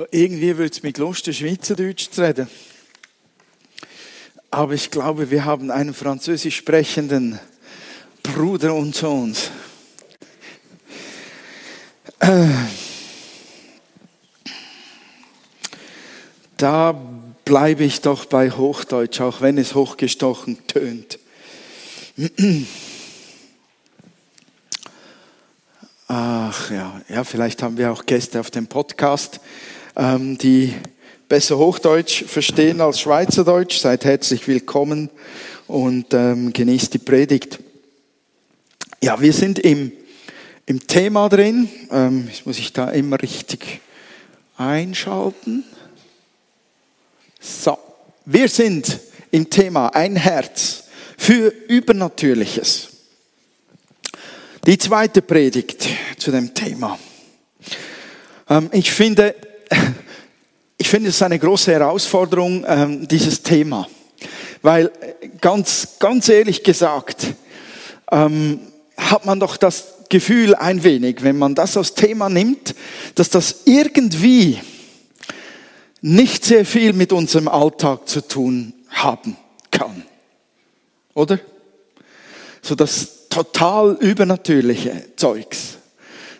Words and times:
So, 0.00 0.06
irgendwie 0.12 0.56
würde 0.56 0.72
es 0.72 0.82
mich 0.82 0.96
lusten, 0.96 1.34
Schweizerdeutsch 1.34 2.08
zu 2.10 2.22
reden. 2.22 2.48
Aber 4.50 4.72
ich 4.72 4.90
glaube, 4.90 5.30
wir 5.30 5.44
haben 5.44 5.70
einen 5.70 5.92
französisch 5.92 6.56
sprechenden 6.56 7.38
Bruder 8.22 8.74
unter 8.74 9.10
uns. 9.10 9.50
Da 16.56 16.92
bleibe 17.44 17.84
ich 17.84 18.00
doch 18.00 18.24
bei 18.24 18.50
Hochdeutsch, 18.50 19.20
auch 19.20 19.42
wenn 19.42 19.58
es 19.58 19.74
hochgestochen 19.74 20.66
tönt. 20.66 21.18
Ach 26.08 26.70
ja, 26.70 27.02
ja, 27.10 27.22
vielleicht 27.22 27.62
haben 27.62 27.76
wir 27.76 27.92
auch 27.92 28.06
Gäste 28.06 28.40
auf 28.40 28.50
dem 28.50 28.66
Podcast, 28.66 29.40
ähm, 29.96 30.38
die 30.38 30.74
besser 31.28 31.58
Hochdeutsch 31.58 32.24
verstehen 32.24 32.80
als 32.80 33.00
Schweizerdeutsch. 33.00 33.78
Seid 33.78 34.04
herzlich 34.04 34.48
willkommen 34.48 35.10
und 35.66 36.12
ähm, 36.12 36.52
genießt 36.52 36.94
die 36.94 36.98
Predigt. 36.98 37.60
Ja, 39.02 39.20
wir 39.20 39.32
sind 39.32 39.58
im, 39.58 39.92
im 40.66 40.86
Thema 40.86 41.28
drin. 41.28 41.68
Ähm, 41.90 42.28
jetzt 42.28 42.46
muss 42.46 42.58
ich 42.58 42.72
da 42.72 42.90
immer 42.90 43.20
richtig 43.22 43.80
einschalten. 44.56 45.64
So, 47.40 47.78
wir 48.26 48.48
sind 48.48 48.98
im 49.30 49.48
Thema 49.48 49.88
ein 49.94 50.16
Herz 50.16 50.84
für 51.16 51.52
Übernatürliches. 51.68 52.88
Die 54.66 54.76
zweite 54.76 55.22
Predigt 55.22 55.88
zu 56.18 56.30
dem 56.30 56.52
Thema. 56.52 56.98
Ähm, 58.48 58.68
ich 58.72 58.92
finde, 58.92 59.34
ich 60.76 60.88
finde 60.88 61.10
es 61.10 61.22
eine 61.22 61.38
große 61.38 61.72
Herausforderung, 61.72 62.64
ähm, 62.66 63.08
dieses 63.08 63.42
Thema. 63.42 63.86
Weil 64.62 64.90
ganz, 65.40 65.96
ganz 65.98 66.28
ehrlich 66.28 66.62
gesagt, 66.62 67.26
ähm, 68.10 68.60
hat 68.96 69.24
man 69.24 69.40
doch 69.40 69.56
das 69.56 69.94
Gefühl 70.08 70.54
ein 70.54 70.82
wenig, 70.82 71.22
wenn 71.22 71.38
man 71.38 71.54
das 71.54 71.76
als 71.76 71.94
Thema 71.94 72.28
nimmt, 72.28 72.74
dass 73.14 73.30
das 73.30 73.62
irgendwie 73.64 74.58
nicht 76.02 76.44
sehr 76.44 76.64
viel 76.64 76.92
mit 76.92 77.12
unserem 77.12 77.48
Alltag 77.48 78.08
zu 78.08 78.26
tun 78.26 78.74
haben 78.88 79.36
kann. 79.70 80.04
Oder? 81.14 81.38
So 82.62 82.74
das 82.74 83.28
total 83.28 83.96
übernatürliche 84.00 85.04
Zeugs, 85.16 85.78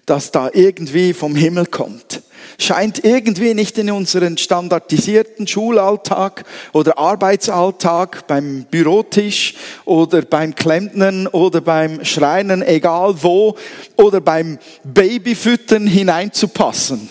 das 0.06 0.32
da 0.32 0.50
irgendwie 0.52 1.12
vom 1.12 1.36
Himmel 1.36 1.66
kommt, 1.66 2.22
scheint 2.62 3.04
irgendwie 3.04 3.54
nicht 3.54 3.78
in 3.78 3.90
unseren 3.90 4.36
standardisierten 4.38 5.46
Schulalltag 5.46 6.44
oder 6.72 6.98
Arbeitsalltag 6.98 8.26
beim 8.26 8.64
Bürotisch 8.70 9.54
oder 9.84 10.22
beim 10.22 10.54
Klempnern 10.54 11.26
oder 11.26 11.60
beim 11.60 12.04
Schreinen, 12.04 12.62
egal 12.62 13.22
wo, 13.22 13.56
oder 13.96 14.20
beim 14.20 14.58
Babyfüttern 14.84 15.86
hineinzupassen. 15.86 17.08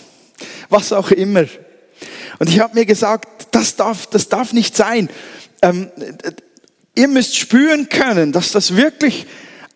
Was 0.68 0.92
auch 0.92 1.10
immer. 1.10 1.44
Und 2.38 2.48
ich 2.48 2.60
habe 2.60 2.78
mir 2.78 2.86
gesagt, 2.86 3.48
das 3.50 3.76
darf, 3.76 4.06
das 4.06 4.28
darf 4.28 4.52
nicht 4.52 4.76
sein. 4.76 5.10
Ähm, 5.62 5.90
ihr 6.94 7.08
müsst 7.08 7.36
spüren 7.36 7.88
können, 7.88 8.32
dass 8.32 8.52
das 8.52 8.76
wirklich 8.76 9.26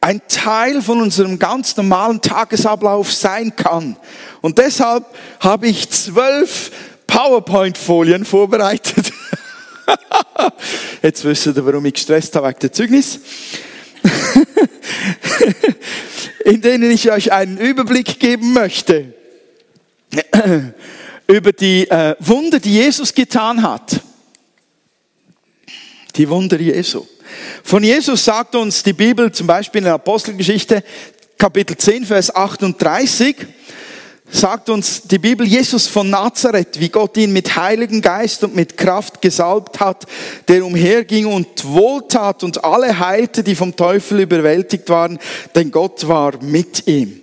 ein 0.05 0.21
Teil 0.29 0.83
von 0.83 1.01
unserem 1.01 1.39
ganz 1.39 1.75
normalen 1.79 2.21
Tagesablauf 2.21 3.11
sein 3.11 3.57
kann. 3.57 3.97
Und 4.43 4.59
deshalb 4.59 5.07
habe 5.41 5.67
ich 5.67 5.89
zwölf 5.89 6.71
PowerPoint-Folien 7.07 8.27
vorbereitet. 8.27 9.11
Jetzt 11.03 11.25
wisst 11.25 11.47
ihr, 11.47 11.65
warum 11.65 11.87
ich 11.87 11.95
gestresst 11.95 12.37
habe 12.37 12.49
wegen 12.49 12.59
der 12.59 12.73
Zeugnis. 12.75 13.19
In 16.45 16.61
denen 16.61 16.91
ich 16.91 17.11
euch 17.11 17.33
einen 17.33 17.57
Überblick 17.57 18.21
geben 18.21 18.53
möchte 18.53 19.15
über 21.27 21.53
die 21.53 21.89
äh, 21.89 22.15
Wunder, 22.19 22.61
die 22.61 22.75
Jesus 22.75 23.15
getan 23.15 23.63
hat. 23.63 24.03
Die 26.15 26.29
Wunder 26.29 26.61
Jesu. 26.61 27.07
Von 27.63 27.83
Jesus 27.83 28.25
sagt 28.25 28.55
uns 28.55 28.83
die 28.83 28.93
Bibel 28.93 29.31
zum 29.33 29.47
Beispiel 29.47 29.81
in 29.81 29.85
der 29.85 29.95
Apostelgeschichte 29.95 30.83
Kapitel 31.39 31.77
10, 31.77 32.07
Vers 32.07 32.35
38, 32.35 33.37
sagt 34.31 34.71
uns 34.71 35.03
die 35.03 35.19
Bibel 35.19 35.47
Jesus 35.47 35.87
von 35.87 36.09
Nazareth, 36.09 36.81
wie 36.81 36.89
Gott 36.89 37.17
ihn 37.17 37.33
mit 37.33 37.57
Heiligen 37.57 38.01
Geist 38.01 38.45
und 38.45 38.55
mit 38.55 38.77
Kraft 38.77 39.21
gesalbt 39.21 39.81
hat, 39.81 40.07
der 40.49 40.65
umherging 40.65 41.27
und 41.27 41.65
wohltat 41.65 42.45
und 42.45 42.65
alle 42.65 42.99
heilte, 42.99 43.43
die 43.43 43.55
vom 43.55 43.75
Teufel 43.77 44.21
überwältigt 44.21 44.89
waren, 44.89 45.19
denn 45.55 45.71
Gott 45.71 46.07
war 46.09 46.41
mit 46.43 46.87
ihm. 46.87 47.21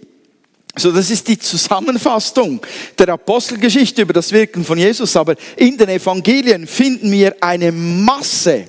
So, 0.77 0.91
das 0.91 1.09
ist 1.09 1.27
die 1.27 1.37
Zusammenfassung 1.37 2.61
der 2.97 3.09
Apostelgeschichte 3.09 4.03
über 4.03 4.13
das 4.13 4.31
Wirken 4.31 4.63
von 4.63 4.77
Jesus. 4.77 5.17
Aber 5.17 5.35
in 5.57 5.77
den 5.77 5.89
Evangelien 5.89 6.65
finden 6.65 7.11
wir 7.11 7.35
eine 7.41 7.73
Masse 7.73 8.65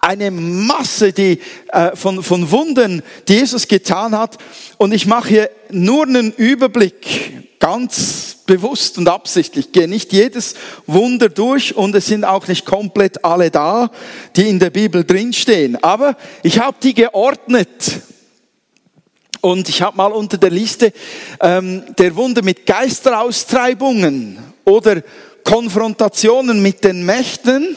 eine 0.00 0.30
Masse 0.30 1.12
die, 1.12 1.40
äh, 1.68 1.94
von, 1.94 2.22
von 2.22 2.50
Wunden, 2.50 3.02
die 3.28 3.34
Jesus 3.34 3.68
getan 3.68 4.16
hat. 4.16 4.38
Und 4.78 4.92
ich 4.92 5.06
mache 5.06 5.28
hier 5.28 5.50
nur 5.70 6.04
einen 6.04 6.32
Überblick, 6.32 7.58
ganz 7.58 8.38
bewusst 8.46 8.96
und 8.98 9.08
absichtlich. 9.08 9.66
Ich 9.66 9.72
gehe 9.72 9.88
nicht 9.88 10.12
jedes 10.12 10.54
Wunder 10.86 11.28
durch 11.28 11.76
und 11.76 11.94
es 11.94 12.06
sind 12.06 12.24
auch 12.24 12.48
nicht 12.48 12.64
komplett 12.64 13.24
alle 13.24 13.50
da, 13.50 13.90
die 14.34 14.48
in 14.48 14.58
der 14.58 14.70
Bibel 14.70 15.04
drinstehen. 15.04 15.82
Aber 15.82 16.16
ich 16.42 16.58
habe 16.58 16.76
die 16.82 16.94
geordnet. 16.94 18.00
Und 19.42 19.70
ich 19.70 19.80
habe 19.80 19.96
mal 19.96 20.12
unter 20.12 20.36
der 20.36 20.50
Liste 20.50 20.92
ähm, 21.40 21.82
der 21.96 22.14
Wunder 22.14 22.42
mit 22.42 22.66
Geisteraustreibungen 22.66 24.38
oder 24.64 25.02
Konfrontationen 25.44 26.60
mit 26.60 26.84
den 26.84 27.06
Mächten, 27.06 27.74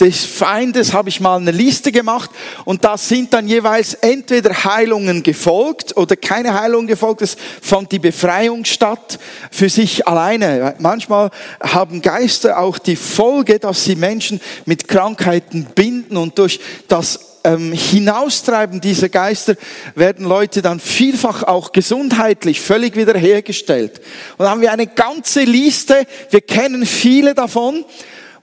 des 0.00 0.24
Feindes 0.24 0.92
habe 0.92 1.08
ich 1.08 1.20
mal 1.20 1.36
eine 1.36 1.50
Liste 1.50 1.92
gemacht 1.92 2.30
und 2.64 2.84
da 2.84 2.98
sind 2.98 3.32
dann 3.32 3.48
jeweils 3.48 3.94
entweder 3.94 4.64
Heilungen 4.64 5.22
gefolgt 5.22 5.96
oder 5.96 6.16
keine 6.16 6.58
Heilung 6.58 6.86
gefolgt. 6.86 7.22
Es 7.22 7.36
fand 7.62 7.92
die 7.92 7.98
Befreiung 7.98 8.64
statt 8.64 9.18
für 9.50 9.68
sich 9.68 10.06
alleine. 10.06 10.74
Manchmal 10.78 11.30
haben 11.60 12.02
Geister 12.02 12.58
auch 12.58 12.78
die 12.78 12.96
Folge, 12.96 13.58
dass 13.58 13.84
sie 13.84 13.96
Menschen 13.96 14.40
mit 14.66 14.86
Krankheiten 14.88 15.66
binden 15.74 16.16
und 16.16 16.38
durch 16.38 16.60
das 16.88 17.36
ähm, 17.46 17.72
Hinaustreiben 17.72 18.80
dieser 18.80 19.08
Geister 19.08 19.54
werden 19.94 20.26
Leute 20.26 20.62
dann 20.62 20.80
vielfach 20.80 21.44
auch 21.44 21.72
gesundheitlich 21.72 22.60
völlig 22.60 22.96
wiederhergestellt. 22.96 24.00
Und 24.36 24.44
da 24.44 24.50
haben 24.50 24.60
wir 24.60 24.72
eine 24.72 24.88
ganze 24.88 25.44
Liste, 25.44 26.06
wir 26.30 26.40
kennen 26.40 26.84
viele 26.84 27.34
davon. 27.34 27.84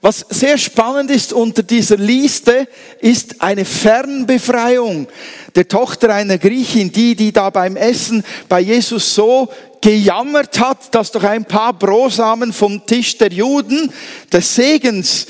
Was 0.04 0.26
sehr 0.28 0.58
spannend 0.58 1.10
ist 1.10 1.32
unter 1.32 1.62
dieser 1.62 1.96
Liste, 1.96 2.68
ist 3.00 3.40
eine 3.40 3.64
Fernbefreiung 3.64 5.08
der 5.54 5.66
Tochter 5.66 6.14
einer 6.14 6.36
Griechin, 6.36 6.92
die, 6.92 7.14
die 7.14 7.32
da 7.32 7.48
beim 7.48 7.74
Essen 7.74 8.22
bei 8.46 8.60
Jesus 8.60 9.14
so 9.14 9.48
gejammert 9.80 10.60
hat, 10.60 10.94
dass 10.94 11.10
doch 11.10 11.24
ein 11.24 11.46
paar 11.46 11.72
Brosamen 11.72 12.52
vom 12.52 12.84
Tisch 12.84 13.16
der 13.16 13.32
Juden 13.32 13.90
des 14.30 14.54
Segens 14.54 15.26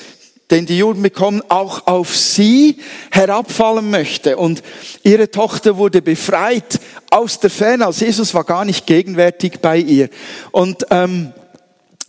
den 0.50 0.66
die 0.66 0.78
Juden 0.78 1.02
bekommen, 1.02 1.42
auch 1.48 1.86
auf 1.86 2.16
sie 2.16 2.78
herabfallen 3.12 3.90
möchte. 3.90 4.36
Und 4.36 4.62
ihre 5.04 5.30
Tochter 5.30 5.76
wurde 5.76 6.02
befreit 6.02 6.80
aus 7.10 7.38
der 7.38 7.50
Ferne, 7.50 7.86
als 7.86 8.00
Jesus 8.00 8.34
war 8.34 8.44
gar 8.44 8.64
nicht 8.64 8.86
gegenwärtig 8.86 9.60
bei 9.60 9.78
ihr. 9.78 10.10
Und 10.50 10.84
ähm, 10.90 11.32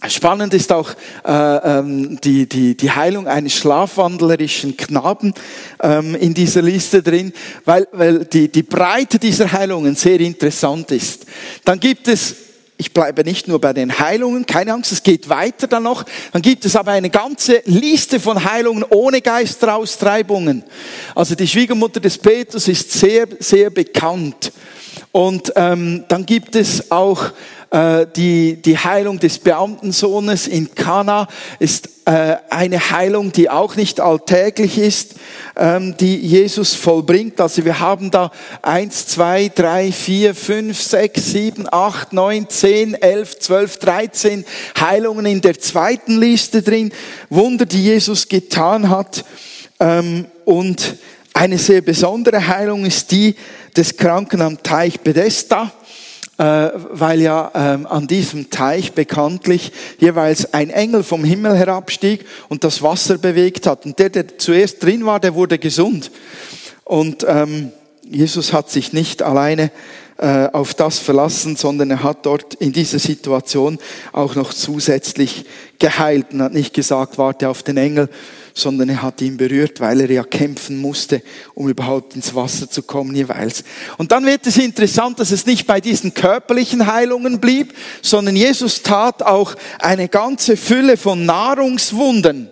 Spannend 0.10 0.54
ist 0.54 0.72
auch 0.72 0.90
äh, 1.25 1.31
ähm, 1.31 2.19
die, 2.22 2.48
die, 2.48 2.75
die 2.75 2.92
Heilung 2.92 3.28
eines 3.28 3.54
schlafwandlerischen 3.54 4.78
Knaben 4.78 5.34
ähm, 5.81 6.16
in 6.16 6.34
dieser 6.34 6.62
Liste 6.62 7.02
drin, 7.02 7.34
weil, 7.66 7.88
weil 7.92 8.25
die, 8.25 8.52
die 8.52 8.63
Breite 8.63 9.19
dieser 9.19 9.52
Heilungen 9.52 9.96
sehr 9.96 10.19
interessant 10.19 10.92
ist. 10.92 11.25
Dann 11.63 11.80
gibt 11.80 12.07
es 12.07 12.36
ich 12.78 12.92
bleibe 12.92 13.24
nicht 13.24 13.48
nur 13.48 13.62
bei 13.62 13.72
den 13.72 14.00
Heilungen, 14.00 14.46
keine 14.46 14.74
Angst, 14.74 14.92
es 14.92 15.02
geht 15.02 15.30
weiter 15.30 15.68
dann 15.68 15.84
noch. 15.84 16.04
Dann 16.34 16.42
gibt 16.42 16.66
es 16.66 16.75
aber 16.75 16.92
eine 16.92 17.10
ganze 17.10 17.62
Liste 17.66 18.19
von 18.19 18.44
Heilungen 18.44 18.84
ohne 18.90 19.22
Geisteraustreibungen. 19.22 20.63
Also 21.13 21.36
die 21.36 21.48
Schwiegermutter 21.48 22.02
des 22.02 22.18
Petrus 22.18 22.68
ist 22.68 22.92
sehr, 22.92 23.28
sehr 23.40 23.69
bekannt. 23.69 24.52
Und 25.13 25.54
ähm, 25.56 26.04
dann 26.10 26.25
gibt 26.25 26.57
es 26.57 26.92
auch 26.92 27.31
äh, 27.72 28.06
die, 28.16 28.62
die 28.62 28.78
Heilung 28.78 29.20
des 29.20 29.40
Beamtensohnes 29.40 30.48
in 30.48 30.74
Kana 30.76 31.28
ist 31.60 31.90
äh, 32.06 32.38
eine 32.50 32.92
Heilung, 32.92 33.32
die 33.32 33.50
auch 33.50 33.76
nicht 33.76 34.00
alltäglich 34.00 34.78
ist, 34.78 35.16
ähm, 35.56 35.96
die 35.98 36.18
Jesus 36.18 36.76
vollbringt. 36.76 37.42
Also 37.42 37.66
wir 37.66 37.80
haben 37.80 38.12
da 38.12 38.32
eins, 38.62 39.08
zwei, 39.08 39.50
drei, 39.54 39.92
vier, 39.92 40.36
fünf, 40.36 40.82
sechs, 40.82 41.32
sieben, 41.32 41.66
acht, 41.72 42.14
neun, 42.14 42.48
zehn, 42.50 42.94
elf, 42.94 43.40
zwölf, 43.40 43.78
dreizehn 43.78 44.46
Heilungen 44.80 45.26
in 45.26 45.42
der 45.42 45.60
zweiten 45.60 46.20
Liste 46.20 46.62
drin. 46.62 46.92
Wunder, 47.30 47.66
die 47.66 47.84
Jesus 47.84 48.28
getan 48.28 48.90
hat. 48.90 49.26
Ähm, 49.80 50.26
und 50.46 50.96
eine 51.34 51.58
sehr 51.58 51.82
besondere 51.82 52.48
Heilung 52.48 52.86
ist 52.86 53.12
die 53.12 53.36
des 53.76 53.98
Kranken 53.98 54.42
am 54.42 54.64
Teich 54.64 55.02
Bethesda 55.02 55.72
weil 56.38 57.22
ja 57.22 57.52
ähm, 57.56 57.88
an 57.88 58.08
diesem 58.08 58.50
Teich 58.50 58.94
bekanntlich 58.94 59.72
jeweils 60.00 60.54
ein 60.54 60.70
Engel 60.70 61.04
vom 61.04 61.24
Himmel 61.24 61.56
herabstieg 61.56 62.26
und 62.50 62.64
das 62.64 62.82
Wasser 62.82 63.18
bewegt 63.18 63.68
hat. 63.68 63.86
Und 63.86 64.00
der, 64.00 64.10
der 64.10 64.38
zuerst 64.38 64.84
drin 64.84 65.06
war, 65.06 65.20
der 65.20 65.34
wurde 65.34 65.58
gesund. 65.58 66.12
Und 66.84 67.26
ähm, 67.28 67.72
Jesus 68.04 68.54
hat 68.54 68.70
sich 68.70 68.94
nicht 68.94 69.24
alleine 69.24 69.72
äh, 70.18 70.48
auf 70.52 70.74
das 70.74 71.00
verlassen, 71.00 71.56
sondern 71.56 71.92
er 71.92 72.04
hat 72.04 72.26
dort 72.26 72.54
in 72.56 72.72
dieser 72.72 73.00
Situation 73.00 73.80
auch 74.14 74.36
noch 74.36 74.54
zusätzlich 74.54 75.46
geheilt 75.80 76.28
und 76.31 76.42
hat 76.42 76.54
nicht 76.54 76.74
gesagt, 76.74 77.18
warte 77.18 77.50
auf 77.50 77.64
den 77.64 77.78
Engel, 77.78 78.10
sondern 78.57 78.88
er 78.88 79.02
hat 79.02 79.22
ihn 79.22 79.36
berührt, 79.36 79.81
weil 79.81 80.00
er 80.00 80.10
ja 80.10 80.24
kämpfen 80.24 80.78
musste, 80.78 81.22
um 81.54 81.68
überhaupt 81.68 82.16
ins 82.16 82.34
Wasser 82.34 82.69
zu 82.69 82.84
kommen 82.84 83.13
jeweils. 83.13 83.66
Und 83.98 84.13
dann 84.13 84.25
wird 84.25 84.48
es 84.48 84.57
interessant, 84.57 85.19
dass 85.19 85.31
es 85.31 85.46
nicht 85.46 85.68
bei 85.68 85.81
diesen 85.81 86.13
körperlichen 86.13 86.88
Heilungen 86.88 87.42
blieb, 87.42 87.75
sondern 88.02 88.38
Jesus 88.38 88.81
tat 88.81 89.22
auch 89.22 89.56
eine 89.80 90.07
ganze 90.07 90.56
Fülle 90.56 90.96
von 90.96 91.25
Nahrungswunden. 91.25 92.50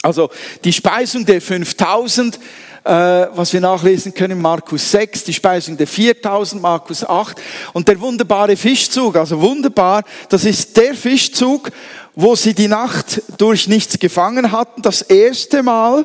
Also 0.00 0.30
die 0.62 0.72
Speisung 0.72 1.26
der 1.26 1.42
5000, 1.42 2.38
äh, 2.84 2.90
was 3.34 3.52
wir 3.52 3.60
nachlesen 3.60 4.14
können, 4.14 4.40
Markus 4.40 4.90
6, 4.92 5.24
die 5.24 5.34
Speisung 5.34 5.76
der 5.76 5.86
4000, 5.86 6.62
Markus 6.62 7.04
8 7.04 7.36
und 7.74 7.86
der 7.86 8.00
wunderbare 8.00 8.56
Fischzug, 8.56 9.16
also 9.16 9.40
wunderbar, 9.40 10.04
das 10.30 10.44
ist 10.44 10.74
der 10.76 10.94
Fischzug, 10.94 11.70
wo 12.14 12.34
sie 12.36 12.54
die 12.54 12.68
Nacht 12.68 13.22
durch 13.38 13.68
nichts 13.68 13.98
gefangen 13.98 14.52
hatten, 14.52 14.82
das 14.82 15.02
erste 15.02 15.62
Mal. 15.62 16.04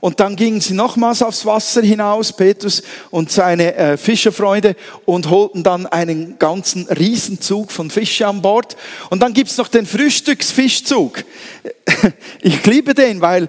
Und 0.00 0.18
dann 0.18 0.34
gingen 0.34 0.60
sie 0.62 0.72
nochmals 0.72 1.22
aufs 1.22 1.44
Wasser 1.44 1.82
hinaus, 1.82 2.32
Petrus 2.32 2.82
und 3.10 3.30
seine 3.30 3.74
äh, 3.74 3.96
Fischerfreunde, 3.98 4.74
und 5.04 5.28
holten 5.28 5.62
dann 5.62 5.86
einen 5.86 6.38
ganzen 6.38 6.86
Riesenzug 6.88 7.70
von 7.70 7.90
Fische 7.90 8.26
an 8.26 8.40
Bord. 8.40 8.76
Und 9.10 9.22
dann 9.22 9.34
gibt's 9.34 9.58
noch 9.58 9.68
den 9.68 9.86
Frühstücksfischzug. 9.86 11.24
Ich 12.40 12.64
liebe 12.64 12.94
den, 12.94 13.20
weil 13.20 13.48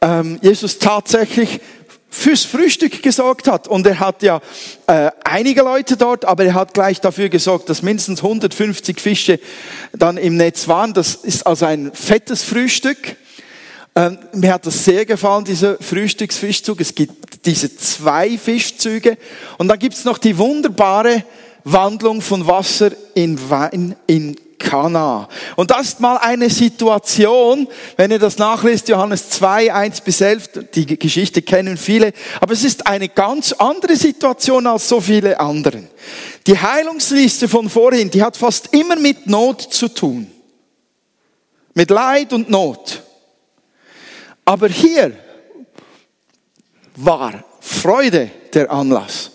ähm, 0.00 0.38
Jesus 0.40 0.78
tatsächlich 0.78 1.60
fürs 2.12 2.44
Frühstück 2.44 3.02
gesorgt 3.02 3.48
hat. 3.48 3.66
Und 3.66 3.86
er 3.86 3.98
hat 3.98 4.22
ja 4.22 4.42
äh, 4.86 5.10
einige 5.24 5.62
Leute 5.62 5.96
dort, 5.96 6.26
aber 6.26 6.44
er 6.44 6.52
hat 6.52 6.74
gleich 6.74 7.00
dafür 7.00 7.30
gesorgt, 7.30 7.70
dass 7.70 7.80
mindestens 7.80 8.22
150 8.22 9.00
Fische 9.00 9.40
dann 9.94 10.18
im 10.18 10.36
Netz 10.36 10.68
waren. 10.68 10.92
Das 10.92 11.14
ist 11.14 11.46
also 11.46 11.64
ein 11.64 11.90
fettes 11.94 12.44
Frühstück. 12.44 13.16
Ähm, 13.94 14.18
mir 14.34 14.52
hat 14.52 14.66
das 14.66 14.84
sehr 14.84 15.06
gefallen, 15.06 15.46
dieser 15.46 15.78
Frühstücksfischzug. 15.78 16.82
Es 16.82 16.94
gibt 16.94 17.46
diese 17.46 17.74
zwei 17.76 18.36
Fischzüge. 18.36 19.16
Und 19.56 19.68
dann 19.68 19.78
gibt's 19.78 20.04
noch 20.04 20.18
die 20.18 20.36
wunderbare 20.36 21.24
Wandlung 21.64 22.20
von 22.20 22.46
Wasser 22.46 22.90
in 23.14 23.38
Wein 23.48 23.96
in 24.06 24.36
Kana. 24.62 25.28
Und 25.56 25.70
das 25.70 25.88
ist 25.88 26.00
mal 26.00 26.16
eine 26.16 26.48
Situation, 26.48 27.68
wenn 27.96 28.10
ihr 28.10 28.18
das 28.18 28.38
nachlest, 28.38 28.88
Johannes 28.88 29.30
2, 29.30 29.72
1 29.72 30.00
bis 30.02 30.20
11, 30.20 30.50
die 30.74 30.98
Geschichte 30.98 31.42
kennen 31.42 31.76
viele, 31.76 32.12
aber 32.40 32.52
es 32.52 32.64
ist 32.64 32.86
eine 32.86 33.08
ganz 33.08 33.52
andere 33.52 33.96
Situation 33.96 34.66
als 34.66 34.88
so 34.88 35.00
viele 35.00 35.38
anderen. 35.38 35.88
Die 36.46 36.58
Heilungsliste 36.58 37.48
von 37.48 37.68
vorhin, 37.68 38.10
die 38.10 38.22
hat 38.22 38.36
fast 38.36 38.72
immer 38.72 38.96
mit 38.96 39.26
Not 39.26 39.60
zu 39.62 39.88
tun. 39.88 40.30
Mit 41.74 41.90
Leid 41.90 42.32
und 42.32 42.50
Not. 42.50 43.02
Aber 44.44 44.68
hier 44.68 45.12
war 46.96 47.44
Freude 47.60 48.30
der 48.52 48.70
Anlass. 48.70 49.30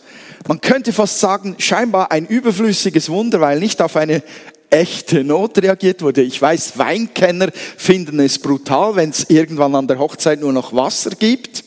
Man 0.47 0.62
könnte 0.62 0.94
fast 0.94 1.19
sagen, 1.19 1.56
scheinbar 1.57 2.12
ein 2.12 2.25
überflüssiges 2.25 3.09
Wunder, 3.09 3.41
weil 3.41 3.59
nicht 3.59 3.81
auf 3.81 3.97
eine 3.97 4.23
echte 4.69 5.24
Not 5.24 5.58
reagiert 5.62 6.02
wurde. 6.02 6.22
Ich 6.22 6.42
weiß, 6.42 6.78
Weinkenner 6.78 7.50
finden 7.54 8.19
es 8.19 8.40
brutal, 8.40 8.96
wenn 8.96 9.10
es 9.10 9.30
irgendwann 9.30 9.75
an 9.75 9.88
der 9.88 10.00
Hochzeit 10.00 10.40
nur 10.40 10.54
noch 10.54 10.74
Wasser 10.74 11.12
gibt. 11.12 11.64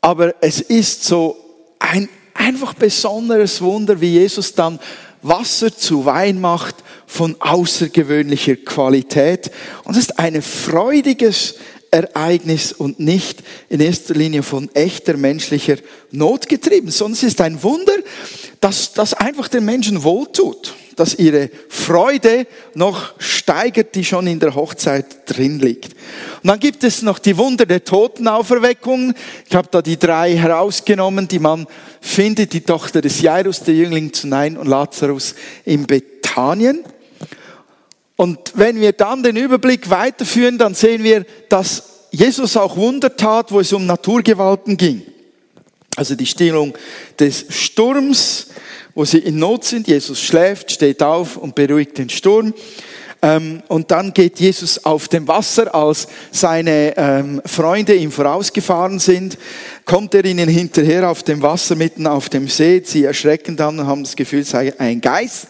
Aber 0.00 0.34
es 0.40 0.60
ist 0.60 1.04
so 1.04 1.36
ein 1.78 2.08
einfach 2.34 2.74
besonderes 2.74 3.60
Wunder, 3.60 4.00
wie 4.00 4.12
Jesus 4.12 4.54
dann 4.54 4.80
Wasser 5.22 5.76
zu 5.76 6.04
Wein 6.04 6.40
macht 6.40 6.76
von 7.06 7.36
außergewöhnlicher 7.38 8.56
Qualität. 8.56 9.50
Und 9.84 9.92
es 9.92 10.04
ist 10.04 10.18
ein 10.18 10.42
freudiges 10.42 11.54
Ereignis 11.92 12.72
und 12.72 12.98
nicht 12.98 13.42
in 13.68 13.80
erster 13.80 14.14
Linie 14.14 14.42
von 14.42 14.74
echter 14.74 15.16
menschlicher 15.16 15.76
Not 16.10 16.48
getrieben, 16.48 16.90
sondern 16.90 17.12
es 17.12 17.22
ist 17.22 17.40
ein 17.40 17.62
Wunder, 17.62 17.92
dass 18.62 18.92
das 18.92 19.12
einfach 19.12 19.48
den 19.48 19.64
Menschen 19.64 20.04
wohltut, 20.04 20.74
dass 20.94 21.16
ihre 21.16 21.50
Freude 21.68 22.46
noch 22.74 23.12
steigert, 23.18 23.96
die 23.96 24.04
schon 24.04 24.28
in 24.28 24.38
der 24.38 24.54
Hochzeit 24.54 25.06
drin 25.26 25.58
liegt. 25.58 25.94
Und 26.42 26.48
dann 26.48 26.60
gibt 26.60 26.84
es 26.84 27.02
noch 27.02 27.18
die 27.18 27.36
Wunder 27.36 27.66
der 27.66 27.82
Totenauferweckung. 27.82 29.14
Ich 29.48 29.56
habe 29.56 29.66
da 29.68 29.82
die 29.82 29.98
drei 29.98 30.36
herausgenommen, 30.36 31.26
die 31.26 31.40
man 31.40 31.66
findet, 32.00 32.52
die 32.52 32.60
Tochter 32.60 33.00
des 33.00 33.20
Jairus, 33.20 33.64
der 33.64 33.74
Jüngling 33.74 34.12
zu 34.12 34.28
Nein 34.28 34.56
und 34.56 34.68
Lazarus 34.68 35.34
in 35.64 35.84
Bethanien. 35.88 36.84
Und 38.14 38.52
wenn 38.54 38.80
wir 38.80 38.92
dann 38.92 39.24
den 39.24 39.34
Überblick 39.34 39.90
weiterführen, 39.90 40.56
dann 40.56 40.74
sehen 40.74 41.02
wir, 41.02 41.26
dass 41.48 42.06
Jesus 42.12 42.56
auch 42.56 42.76
Wunder 42.76 43.16
tat, 43.16 43.50
wo 43.50 43.58
es 43.58 43.72
um 43.72 43.86
Naturgewalten 43.86 44.76
ging. 44.76 45.02
Also 45.96 46.14
die 46.14 46.26
Stillung 46.26 46.76
des 47.18 47.44
Sturms, 47.50 48.48
wo 48.94 49.04
sie 49.04 49.18
in 49.18 49.38
Not 49.38 49.64
sind. 49.64 49.88
Jesus 49.88 50.20
schläft, 50.20 50.70
steht 50.70 51.02
auf 51.02 51.36
und 51.36 51.54
beruhigt 51.54 51.98
den 51.98 52.08
Sturm. 52.08 52.54
Ähm, 53.24 53.62
und 53.68 53.90
dann 53.90 54.12
geht 54.12 54.40
Jesus 54.40 54.84
auf 54.84 55.06
dem 55.08 55.28
Wasser, 55.28 55.72
als 55.74 56.08
seine 56.32 56.96
ähm, 56.96 57.40
Freunde 57.44 57.94
ihm 57.94 58.10
vorausgefahren 58.10 58.98
sind, 58.98 59.38
kommt 59.84 60.14
er 60.14 60.24
ihnen 60.24 60.48
hinterher 60.48 61.08
auf 61.08 61.22
dem 61.22 61.40
Wasser 61.40 61.76
mitten 61.76 62.08
auf 62.08 62.28
dem 62.28 62.48
See. 62.48 62.82
Sie 62.84 63.04
erschrecken 63.04 63.56
dann 63.56 63.78
und 63.78 63.86
haben 63.86 64.02
das 64.02 64.16
Gefühl, 64.16 64.40
es 64.40 64.50
sei 64.50 64.74
ein 64.78 65.00
Geist. 65.00 65.48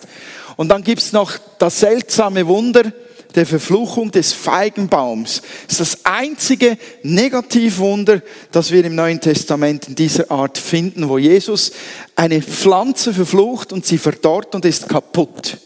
Und 0.57 0.69
dann 0.69 0.83
gibt's 0.83 1.13
noch 1.13 1.39
das 1.59 1.81
seltsame 1.81 2.47
Wunder 2.47 2.93
der 3.33 3.47
Verfluchung 3.47 4.11
des 4.11 4.33
Feigenbaums. 4.33 5.43
Das 5.67 5.81
ist 5.81 5.81
das 5.81 6.05
einzige 6.05 6.79
Negativwunder, 7.03 8.23
das 8.51 8.71
wir 8.71 8.85
im 8.85 8.95
Neuen 8.95 9.21
Testament 9.21 9.89
in 9.89 9.95
dieser 9.95 10.31
Art 10.31 10.59
finden, 10.59 11.09
wo 11.09 11.19
Jesus 11.19 11.73
eine 12.15 12.43
Pflanze 12.43 13.13
verflucht 13.13 13.73
und 13.73 13.87
sie 13.87 13.99
verdorrt 13.99 14.55
und 14.55 14.65
ist 14.65 14.89
kaputt. 14.89 15.59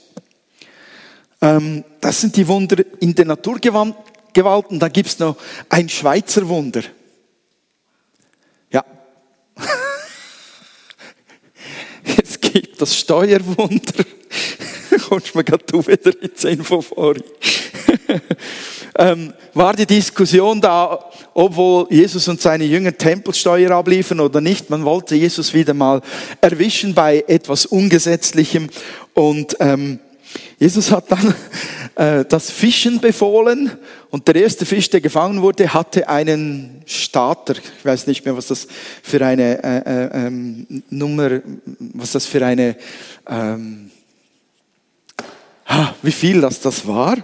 Ähm, 1.40 1.84
das 2.00 2.20
sind 2.20 2.36
die 2.36 2.48
Wunder 2.48 2.82
in 3.00 3.14
der 3.14 3.26
Naturgewalten. 3.26 4.78
Da 4.78 4.88
gibt's 4.88 5.18
noch 5.18 5.36
ein 5.68 5.88
Schweizer 5.88 6.48
Wunder. 6.48 6.82
Ja. 8.70 8.84
Es 12.22 12.40
gibt 12.40 12.80
das 12.80 12.96
Steuerwunder 12.96 14.04
kommst 15.08 15.34
mir 15.34 15.44
gerade 15.44 15.64
du 15.66 15.86
wieder 15.86 16.12
in 16.20 16.30
die 16.40 16.46
Info 16.48 16.80
vor. 16.80 17.14
ähm, 18.98 19.32
war 19.54 19.74
die 19.74 19.86
Diskussion 19.86 20.60
da, 20.60 21.10
obwohl 21.34 21.86
Jesus 21.90 22.28
und 22.28 22.40
seine 22.40 22.64
Jünger 22.64 22.96
Tempelsteuer 22.96 23.70
abliefern 23.72 24.20
oder 24.20 24.40
nicht. 24.40 24.70
Man 24.70 24.84
wollte 24.84 25.14
Jesus 25.14 25.52
wieder 25.54 25.74
mal 25.74 26.00
erwischen 26.40 26.94
bei 26.94 27.24
etwas 27.26 27.66
Ungesetzlichem 27.66 28.68
und 29.14 29.56
ähm, 29.60 29.98
Jesus 30.58 30.90
hat 30.90 31.10
dann 31.10 31.34
äh, 31.94 32.24
das 32.24 32.50
Fischen 32.50 33.00
befohlen 33.00 33.70
und 34.10 34.28
der 34.28 34.36
erste 34.36 34.66
Fisch, 34.66 34.90
der 34.90 35.00
gefangen 35.00 35.42
wurde, 35.42 35.72
hatte 35.72 36.08
einen 36.08 36.82
Starter. 36.86 37.54
Ich 37.56 37.84
weiß 37.84 38.06
nicht 38.06 38.24
mehr, 38.24 38.36
was 38.36 38.48
das 38.48 38.66
für 39.02 39.24
eine 39.24 39.62
äh, 39.62 39.78
äh, 39.78 40.26
ähm, 40.26 40.66
Nummer, 40.90 41.40
was 41.78 42.12
das 42.12 42.26
für 42.26 42.44
eine 42.44 42.76
ähm, 43.28 43.90
wie 46.02 46.12
viel 46.12 46.40
das 46.40 46.60
das 46.60 46.86
war. 46.86 47.16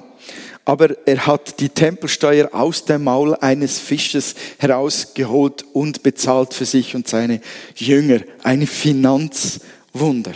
Aber 0.64 1.06
er 1.06 1.26
hat 1.26 1.58
die 1.58 1.68
Tempelsteuer 1.68 2.50
aus 2.52 2.84
dem 2.84 3.04
Maul 3.04 3.34
eines 3.36 3.78
Fisches 3.78 4.34
herausgeholt 4.58 5.64
und 5.72 6.02
bezahlt 6.02 6.54
für 6.54 6.66
sich 6.66 6.94
und 6.94 7.08
seine 7.08 7.40
Jünger. 7.74 8.20
Ein 8.44 8.66
Finanzwunder. 8.66 10.32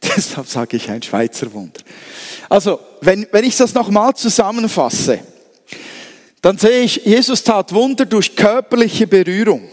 Deshalb 0.02 0.46
sage 0.46 0.76
ich 0.76 0.90
ein 0.90 1.02
Schweizer 1.02 1.52
Wunder. 1.52 1.80
Also, 2.48 2.80
wenn, 3.00 3.26
wenn 3.32 3.44
ich 3.44 3.56
das 3.56 3.74
nochmal 3.74 4.14
zusammenfasse, 4.14 5.20
dann 6.42 6.58
sehe 6.58 6.82
ich, 6.82 6.96
Jesus 7.04 7.42
tat 7.42 7.72
Wunder 7.72 8.06
durch 8.06 8.34
körperliche 8.34 9.06
Berührung. 9.06 9.68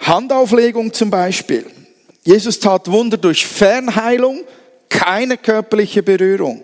Handauflegung 0.00 0.92
zum 0.92 1.10
Beispiel. 1.10 1.66
Jesus 2.22 2.58
tat 2.58 2.90
Wunder 2.90 3.16
durch 3.16 3.46
Fernheilung, 3.46 4.44
keine 5.00 5.38
körperliche 5.38 6.02
Berührung. 6.02 6.62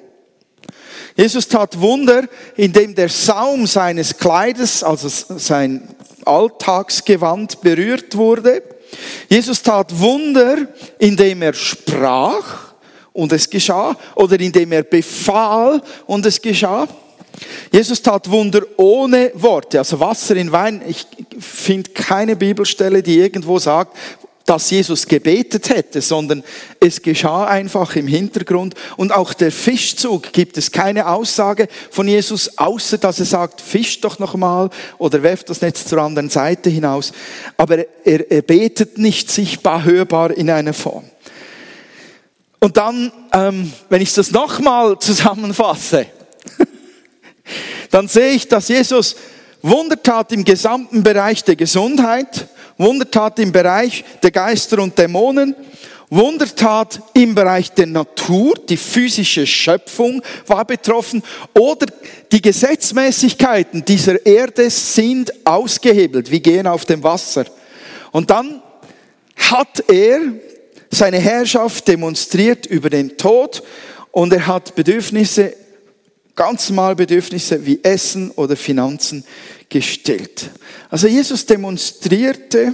Jesus 1.16 1.49
tat 1.49 1.81
Wunder, 1.81 2.25
indem 2.57 2.95
der 2.95 3.09
Saum 3.09 3.66
seines 3.66 4.19
Kleides, 4.19 4.85
also 4.85 5.09
sein 5.09 5.88
Alltagsgewand, 6.26 7.62
berührt 7.62 8.14
wurde. 8.14 8.62
Jesus 9.31 9.62
tat 9.62 9.99
Wunder, 9.99 10.69
indem 10.99 11.40
er 11.40 11.55
sprach 11.55 12.75
und 13.14 13.33
es 13.33 13.49
geschah, 13.49 13.97
oder 14.14 14.38
indem 14.38 14.73
er 14.73 14.83
befahl 14.83 15.81
und 16.07 16.26
es 16.26 16.40
geschah. 16.40 16.87
Jesus 17.73 18.02
tat 18.02 18.31
Wunder 18.31 18.62
ohne 18.76 19.31
Worte, 19.35 19.78
also 19.78 19.99
Wasser 19.99 20.37
in 20.37 20.52
Wein. 20.52 20.83
Ich 20.87 21.07
finde 21.40 21.90
keine 21.90 22.37
Bibelstelle, 22.37 23.02
die 23.02 23.19
irgendwo 23.19 23.59
sagt, 23.59 23.97
dass 24.47 24.71
Jesus 24.71 25.07
gebetet 25.07 25.69
hätte, 25.71 26.00
sondern 26.00 26.45
es 26.79 27.03
geschah 27.03 27.47
einfach 27.47 27.97
im 27.97 28.07
Hintergrund. 28.07 28.75
Und 28.97 29.12
auch 29.12 29.35
der 29.35 29.50
Fischzug 29.50 30.33
gibt 30.33 30.57
es 30.57 30.71
keine 30.71 31.09
Aussage 31.09 31.67
von 31.91 32.07
Jesus, 32.07 32.57
außer 32.57 32.99
dass 32.99 33.19
er 33.19 33.26
sagt, 33.26 33.61
fisch 33.61 34.00
doch 34.00 34.21
nochmal 34.21 34.71
oder 34.99 35.23
werft 35.25 35.50
das 35.50 35.61
Netz 35.61 35.85
zur 35.87 36.00
anderen 36.00 36.31
Seite 36.31 36.71
hinaus. 36.71 37.12
Aber 37.57 37.79
er, 38.05 38.31
er 38.31 38.43
betet 38.43 38.99
nicht 38.99 39.31
sichtbar, 39.31 39.85
hörbar 39.85 40.31
in 40.31 40.49
einer 40.49 40.73
Form. 40.73 41.05
Und 42.61 42.76
dann, 42.76 43.12
ähm, 43.33 43.73
wenn 43.88 44.00
ich 44.00 44.15
das 44.15 44.31
nochmal 44.31 44.99
zusammenfasse, 44.99 46.07
dann 47.91 48.07
sehe 48.07 48.31
ich, 48.31 48.49
dass 48.49 48.69
Jesus 48.69 49.17
Wunder 49.62 50.00
tat 50.00 50.31
im 50.33 50.45
gesamten 50.45 51.03
Bereich 51.03 51.43
der 51.43 51.57
Gesundheit, 51.57 52.49
Wundertat 52.78 53.38
im 53.38 53.52
Bereich 53.52 54.04
der 54.23 54.30
Geister 54.30 54.80
und 54.80 54.99
Dämonen, 54.99 55.54
Wundertat 56.09 57.00
im 57.14 57.35
Bereich 57.35 57.73
der 57.73 57.87
Natur, 57.87 58.54
die 58.68 58.76
physische 58.76 59.45
Schöpfung 59.45 60.23
war 60.47 60.64
betroffen 60.64 61.23
oder 61.52 61.87
die 62.30 62.40
Gesetzmäßigkeiten 62.40 63.85
dieser 63.85 64.25
Erde 64.25 64.71
sind 64.71 65.33
ausgehebelt, 65.45 66.30
wie 66.30 66.40
gehen 66.40 66.68
auf 66.68 66.85
dem 66.85 67.02
Wasser. 67.02 67.47
Und 68.12 68.30
dann 68.30 68.62
hat 69.37 69.83
er 69.88 70.21
seine 70.90 71.18
Herrschaft 71.18 71.88
demonstriert 71.88 72.66
über 72.66 72.88
den 72.88 73.16
Tod 73.16 73.64
und 74.12 74.33
er 74.33 74.47
hat 74.47 74.76
Bedürfnisse, 74.76 75.54
ganz 76.37 76.68
normal 76.68 76.95
Bedürfnisse 76.95 77.66
wie 77.66 77.80
Essen 77.83 78.30
oder 78.30 78.56
Finanzen 78.56 79.25
gestellt. 79.76 80.50
Also 80.88 81.06
Jesus 81.06 81.45
demonstrierte 81.45 82.73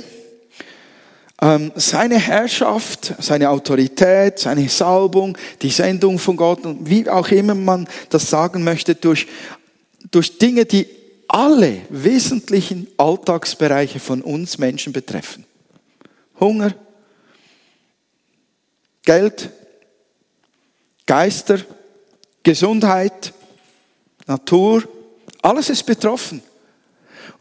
ähm, 1.41 1.73
seine 1.75 2.17
Herrschaft, 2.17 3.15
seine 3.19 3.51
Autorität, 3.51 4.39
seine 4.39 4.69
Salbung, 4.69 5.37
die 5.63 5.71
Sendung 5.71 6.21
von 6.21 6.37
Gott 6.37 6.65
und 6.65 6.89
wie 6.89 7.11
auch 7.11 7.29
immer 7.31 7.57
man 7.57 7.89
das 8.11 8.31
sagen 8.31 8.63
möchte, 8.63 8.95
durch, 8.95 9.27
durch 10.13 10.39
Dinge, 10.39 10.65
die 10.65 10.87
alle 11.27 11.81
wesentlichen 11.89 12.87
Alltagsbereiche 12.97 13.99
von 13.99 14.23
uns 14.23 14.59
Menschen 14.59 14.93
betreffen. 14.93 15.45
Hunger, 16.39 16.73
Geld, 19.03 19.51
Geister, 21.07 21.59
Gesundheit, 22.45 23.33
Natur, 24.29 24.85
alles 25.43 25.69
ist 25.69 25.85
betroffen. 25.85 26.43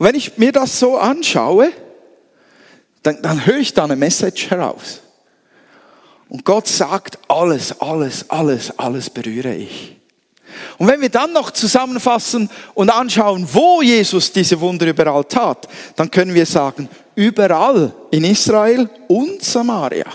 Und 0.01 0.07
wenn 0.07 0.15
ich 0.15 0.35
mir 0.39 0.51
das 0.51 0.79
so 0.79 0.97
anschaue, 0.97 1.71
dann, 3.03 3.21
dann 3.21 3.45
höre 3.45 3.57
ich 3.57 3.75
da 3.75 3.83
eine 3.83 3.95
Message 3.95 4.49
heraus. 4.49 4.99
Und 6.27 6.43
Gott 6.43 6.67
sagt, 6.67 7.19
alles, 7.27 7.79
alles, 7.79 8.27
alles, 8.27 8.79
alles 8.79 9.11
berühre 9.11 9.53
ich. 9.53 9.95
Und 10.79 10.87
wenn 10.87 11.01
wir 11.01 11.09
dann 11.09 11.31
noch 11.33 11.51
zusammenfassen 11.51 12.49
und 12.73 12.89
anschauen, 12.89 13.47
wo 13.51 13.83
Jesus 13.83 14.31
diese 14.31 14.59
Wunder 14.59 14.87
überall 14.87 15.23
tat, 15.23 15.67
dann 15.95 16.09
können 16.09 16.33
wir 16.33 16.47
sagen, 16.47 16.89
überall 17.13 17.93
in 18.09 18.23
Israel 18.23 18.89
und 19.07 19.43
Samaria. 19.43 20.07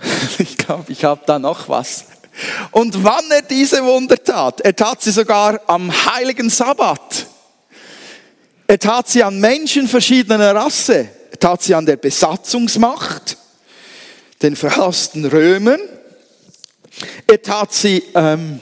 Ich 0.38 0.56
glaube, 0.56 0.92
ich 0.92 1.02
habe 1.02 1.22
da 1.26 1.40
noch 1.40 1.68
was. 1.68 2.04
Und 2.70 3.02
wann 3.02 3.28
er 3.28 3.42
diese 3.42 3.84
Wunder 3.84 4.22
tat, 4.22 4.60
er 4.60 4.76
tat 4.76 5.02
sie 5.02 5.10
sogar 5.10 5.60
am 5.66 5.90
heiligen 5.90 6.48
Sabbat. 6.48 7.26
Er 8.70 8.78
tat 8.78 9.08
sie 9.08 9.24
an 9.24 9.40
Menschen 9.40 9.88
verschiedener 9.88 10.54
Rasse. 10.54 11.08
Er 11.32 11.40
tat 11.40 11.60
sie 11.60 11.74
an 11.74 11.86
der 11.86 11.96
Besatzungsmacht, 11.96 13.36
den 14.42 14.54
verhassten 14.54 15.24
Römern. 15.24 15.80
Er 17.26 17.42
tat 17.42 17.74
sie 17.74 18.00
ähm, 18.14 18.60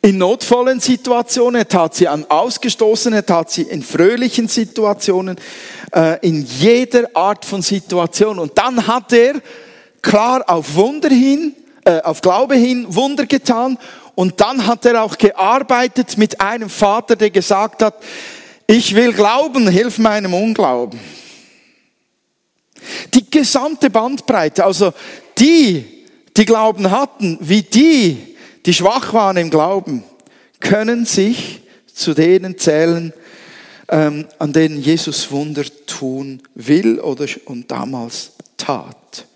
in 0.00 0.18
notvollen 0.18 0.78
Situationen, 0.78 1.56
er 1.56 1.66
tat 1.66 1.96
sie 1.96 2.06
an 2.06 2.24
Ausgestoßenen, 2.28 3.18
er 3.18 3.26
tat 3.26 3.50
sie 3.50 3.62
in 3.62 3.82
fröhlichen 3.82 4.46
Situationen, 4.46 5.40
äh, 5.92 6.24
in 6.24 6.46
jeder 6.46 7.08
Art 7.14 7.44
von 7.44 7.62
Situation. 7.62 8.38
Und 8.38 8.56
dann 8.56 8.86
hat 8.86 9.12
er 9.12 9.42
klar 10.02 10.44
auf 10.46 10.76
Wunder 10.76 11.08
hin, 11.08 11.52
äh, 11.84 12.00
auf 12.02 12.20
Glaube 12.20 12.54
hin 12.54 12.86
Wunder 12.90 13.26
getan. 13.26 13.76
Und 14.14 14.40
dann 14.40 14.68
hat 14.68 14.86
er 14.86 15.02
auch 15.02 15.18
gearbeitet 15.18 16.16
mit 16.16 16.40
einem 16.40 16.70
Vater, 16.70 17.16
der 17.16 17.30
gesagt 17.30 17.82
hat, 17.82 17.96
ich 18.66 18.94
will 18.94 19.12
glauben, 19.12 19.68
hilf 19.68 19.98
meinem 19.98 20.34
Unglauben. 20.34 20.98
Die 23.14 23.28
gesamte 23.30 23.90
Bandbreite, 23.90 24.64
also 24.64 24.92
die, 25.38 25.84
die 26.36 26.44
Glauben 26.44 26.90
hatten, 26.90 27.38
wie 27.40 27.62
die, 27.62 28.36
die 28.64 28.74
schwach 28.74 29.12
waren 29.12 29.36
im 29.36 29.50
Glauben, 29.50 30.04
können 30.60 31.04
sich 31.04 31.60
zu 31.92 32.14
denen 32.14 32.58
zählen, 32.58 33.12
ähm, 33.88 34.26
an 34.38 34.52
denen 34.52 34.80
Jesus 34.82 35.30
Wunder 35.30 35.64
tun 35.86 36.42
will 36.54 37.00
oder 37.00 37.26
und 37.46 37.70
damals 37.70 38.32
tat. 38.56 39.26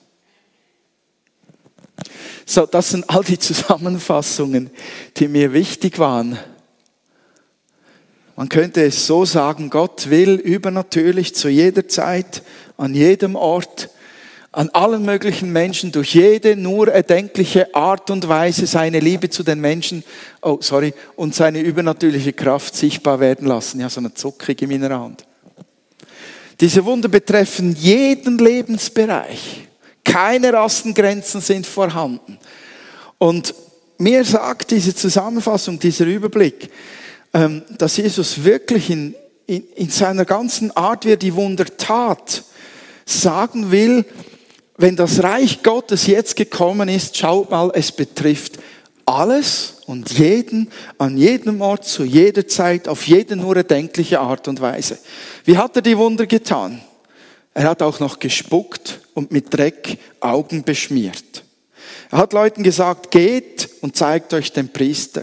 So, 2.44 2.66
das 2.66 2.90
sind 2.90 3.08
all 3.08 3.22
die 3.22 3.38
Zusammenfassungen, 3.38 4.70
die 5.16 5.28
mir 5.28 5.52
wichtig 5.52 5.98
waren 5.98 6.38
man 8.40 8.48
könnte 8.48 8.82
es 8.82 9.06
so 9.06 9.26
sagen, 9.26 9.68
Gott 9.68 10.08
will 10.08 10.36
übernatürlich 10.36 11.34
zu 11.34 11.50
jeder 11.50 11.86
Zeit, 11.88 12.42
an 12.78 12.94
jedem 12.94 13.36
Ort, 13.36 13.90
an 14.50 14.70
allen 14.70 15.04
möglichen 15.04 15.52
Menschen, 15.52 15.92
durch 15.92 16.14
jede 16.14 16.56
nur 16.56 16.88
erdenkliche 16.88 17.74
Art 17.74 18.08
und 18.10 18.26
Weise 18.28 18.66
seine 18.66 18.98
Liebe 18.98 19.28
zu 19.28 19.42
den 19.42 19.60
Menschen, 19.60 20.04
oh 20.40 20.56
sorry, 20.62 20.94
und 21.16 21.34
seine 21.34 21.60
übernatürliche 21.60 22.32
Kraft 22.32 22.74
sichtbar 22.74 23.20
werden 23.20 23.46
lassen. 23.46 23.78
Ja, 23.78 23.90
so 23.90 24.00
eine 24.00 24.14
zuckige 24.14 24.64
in 24.64 24.70
meiner 24.80 24.98
Hand. 24.98 25.26
Diese 26.60 26.82
Wunder 26.86 27.10
betreffen 27.10 27.76
jeden 27.78 28.38
Lebensbereich. 28.38 29.68
Keine 30.02 30.50
Rassengrenzen 30.54 31.42
sind 31.42 31.66
vorhanden. 31.66 32.38
Und 33.18 33.54
mir 33.98 34.24
sagt 34.24 34.70
diese 34.70 34.94
Zusammenfassung, 34.94 35.78
dieser 35.78 36.06
Überblick, 36.06 36.70
dass 37.32 37.96
Jesus 37.96 38.44
wirklich 38.44 38.90
in, 38.90 39.14
in, 39.46 39.64
in 39.76 39.90
seiner 39.90 40.24
ganzen 40.24 40.76
Art, 40.76 41.04
wie 41.04 41.12
er 41.12 41.16
die 41.16 41.34
Wunder 41.34 41.64
tat, 41.64 42.44
sagen 43.06 43.70
will, 43.70 44.04
wenn 44.76 44.96
das 44.96 45.22
Reich 45.22 45.62
Gottes 45.62 46.06
jetzt 46.06 46.36
gekommen 46.36 46.88
ist, 46.88 47.16
schaut 47.16 47.50
mal, 47.50 47.70
es 47.74 47.92
betrifft 47.92 48.58
alles 49.04 49.82
und 49.86 50.10
jeden, 50.18 50.70
an 50.98 51.16
jedem 51.16 51.60
Ort, 51.60 51.84
zu 51.84 52.04
jeder 52.04 52.46
Zeit, 52.46 52.88
auf 52.88 53.06
jede 53.06 53.36
nur 53.36 53.56
erdenkliche 53.56 54.20
Art 54.20 54.48
und 54.48 54.60
Weise. 54.60 54.98
Wie 55.44 55.58
hat 55.58 55.76
er 55.76 55.82
die 55.82 55.98
Wunder 55.98 56.26
getan? 56.26 56.80
Er 57.52 57.64
hat 57.64 57.82
auch 57.82 58.00
noch 58.00 58.18
gespuckt 58.20 59.00
und 59.14 59.32
mit 59.32 59.52
Dreck 59.52 59.98
Augen 60.20 60.62
beschmiert. 60.62 61.44
Er 62.10 62.18
hat 62.18 62.32
Leuten 62.32 62.62
gesagt, 62.62 63.10
geht 63.10 63.68
und 63.80 63.96
zeigt 63.96 64.32
euch 64.32 64.52
den 64.52 64.68
Priester. 64.72 65.22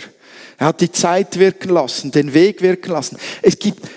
Er 0.58 0.68
hat 0.68 0.82
die 0.82 0.92
Zeit 0.92 1.38
wirken 1.38 1.70
lassen, 1.70 2.12
den 2.12 2.34
Weg 2.34 2.62
wirken 2.62 2.92
lassen. 2.92 3.18
Es 3.42 3.60
gibt 3.60 3.88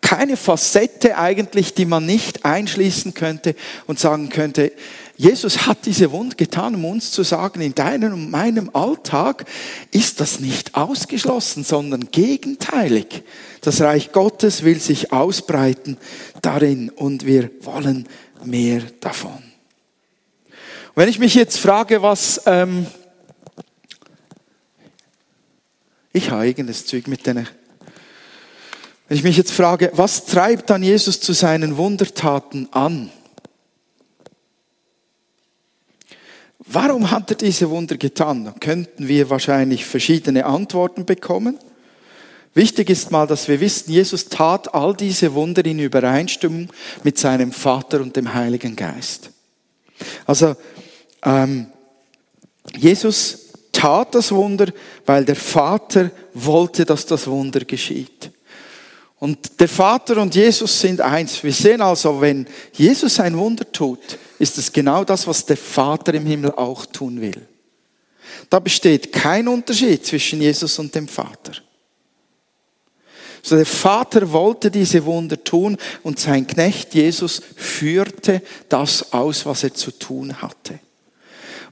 keine 0.00 0.36
Facette 0.36 1.18
eigentlich, 1.18 1.74
die 1.74 1.84
man 1.84 2.06
nicht 2.06 2.44
einschließen 2.44 3.14
könnte 3.14 3.54
und 3.86 3.98
sagen 3.98 4.28
könnte, 4.28 4.72
Jesus 5.16 5.66
hat 5.66 5.84
diese 5.84 6.12
Wund 6.12 6.38
getan, 6.38 6.74
um 6.74 6.84
uns 6.86 7.12
zu 7.12 7.22
sagen, 7.22 7.60
in 7.60 7.74
deinem 7.74 8.14
und 8.14 8.30
meinem 8.30 8.70
Alltag 8.72 9.44
ist 9.90 10.18
das 10.18 10.40
nicht 10.40 10.74
ausgeschlossen, 10.74 11.62
sondern 11.62 12.10
gegenteilig. 12.10 13.22
Das 13.60 13.82
Reich 13.82 14.12
Gottes 14.12 14.62
will 14.64 14.80
sich 14.80 15.12
ausbreiten 15.12 15.98
darin 16.40 16.88
und 16.88 17.26
wir 17.26 17.50
wollen 17.60 18.08
mehr 18.42 18.80
davon. 19.00 19.42
Wenn 20.94 21.08
ich 21.08 21.18
mich 21.18 21.34
jetzt 21.34 21.58
frage, 21.58 22.02
was... 22.02 22.40
Ähm, 22.46 22.86
ich 26.12 26.30
habe 26.30 26.42
eigenes 26.42 26.86
Zeug 26.86 27.06
mit 27.06 27.26
denen. 27.26 27.48
Wenn 29.08 29.16
ich 29.16 29.24
mich 29.24 29.36
jetzt 29.36 29.52
frage, 29.52 29.90
was 29.94 30.26
treibt 30.26 30.70
dann 30.70 30.82
Jesus 30.82 31.20
zu 31.20 31.32
seinen 31.32 31.76
Wundertaten 31.76 32.68
an? 32.72 33.10
Warum 36.72 37.10
hat 37.10 37.30
er 37.30 37.36
diese 37.36 37.68
Wunder 37.70 37.96
getan? 37.96 38.44
Da 38.44 38.52
könnten 38.52 39.08
wir 39.08 39.28
wahrscheinlich 39.28 39.84
verschiedene 39.84 40.46
Antworten 40.46 41.04
bekommen. 41.04 41.58
Wichtig 42.54 42.90
ist 42.90 43.10
mal, 43.10 43.26
dass 43.26 43.48
wir 43.48 43.60
wissen, 43.60 43.92
Jesus 43.92 44.28
tat 44.28 44.74
all 44.74 44.94
diese 44.94 45.34
Wunder 45.34 45.64
in 45.64 45.80
Übereinstimmung 45.80 46.68
mit 47.02 47.18
seinem 47.18 47.50
Vater 47.50 48.00
und 48.00 48.14
dem 48.14 48.34
Heiligen 48.34 48.76
Geist. 48.76 49.30
Also 50.26 50.54
ähm, 51.24 51.66
Jesus 52.76 53.39
tat 53.80 54.14
das 54.14 54.30
Wunder, 54.30 54.66
weil 55.06 55.24
der 55.24 55.36
Vater 55.36 56.10
wollte, 56.34 56.84
dass 56.84 57.06
das 57.06 57.26
Wunder 57.26 57.60
geschieht. 57.60 58.30
Und 59.18 59.58
der 59.60 59.68
Vater 59.68 60.18
und 60.18 60.34
Jesus 60.34 60.80
sind 60.80 61.00
eins. 61.00 61.42
Wir 61.42 61.52
sehen 61.52 61.80
also, 61.80 62.20
wenn 62.20 62.46
Jesus 62.72 63.20
ein 63.20 63.36
Wunder 63.36 63.70
tut, 63.70 64.18
ist 64.38 64.58
es 64.58 64.72
genau 64.72 65.04
das, 65.04 65.26
was 65.26 65.44
der 65.46 65.56
Vater 65.56 66.14
im 66.14 66.26
Himmel 66.26 66.52
auch 66.52 66.84
tun 66.86 67.20
will. 67.20 67.46
Da 68.50 68.58
besteht 68.58 69.12
kein 69.12 69.48
Unterschied 69.48 70.04
zwischen 70.04 70.40
Jesus 70.40 70.78
und 70.78 70.94
dem 70.94 71.08
Vater. 71.08 71.52
So 73.42 73.56
der 73.56 73.66
Vater 73.66 74.30
wollte 74.30 74.70
diese 74.70 75.04
Wunder 75.06 75.42
tun 75.42 75.78
und 76.02 76.18
sein 76.18 76.46
Knecht 76.46 76.94
Jesus 76.94 77.40
führte 77.56 78.42
das 78.68 79.12
aus, 79.14 79.46
was 79.46 79.64
er 79.64 79.72
zu 79.72 79.90
tun 79.90 80.42
hatte. 80.42 80.78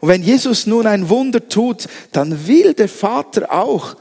Und 0.00 0.08
wenn 0.08 0.22
Jesus 0.22 0.66
nun 0.66 0.86
ein 0.86 1.08
Wunder 1.08 1.48
tut, 1.48 1.88
dann 2.12 2.46
will 2.46 2.74
der 2.74 2.88
Vater 2.88 3.52
auch, 3.52 3.96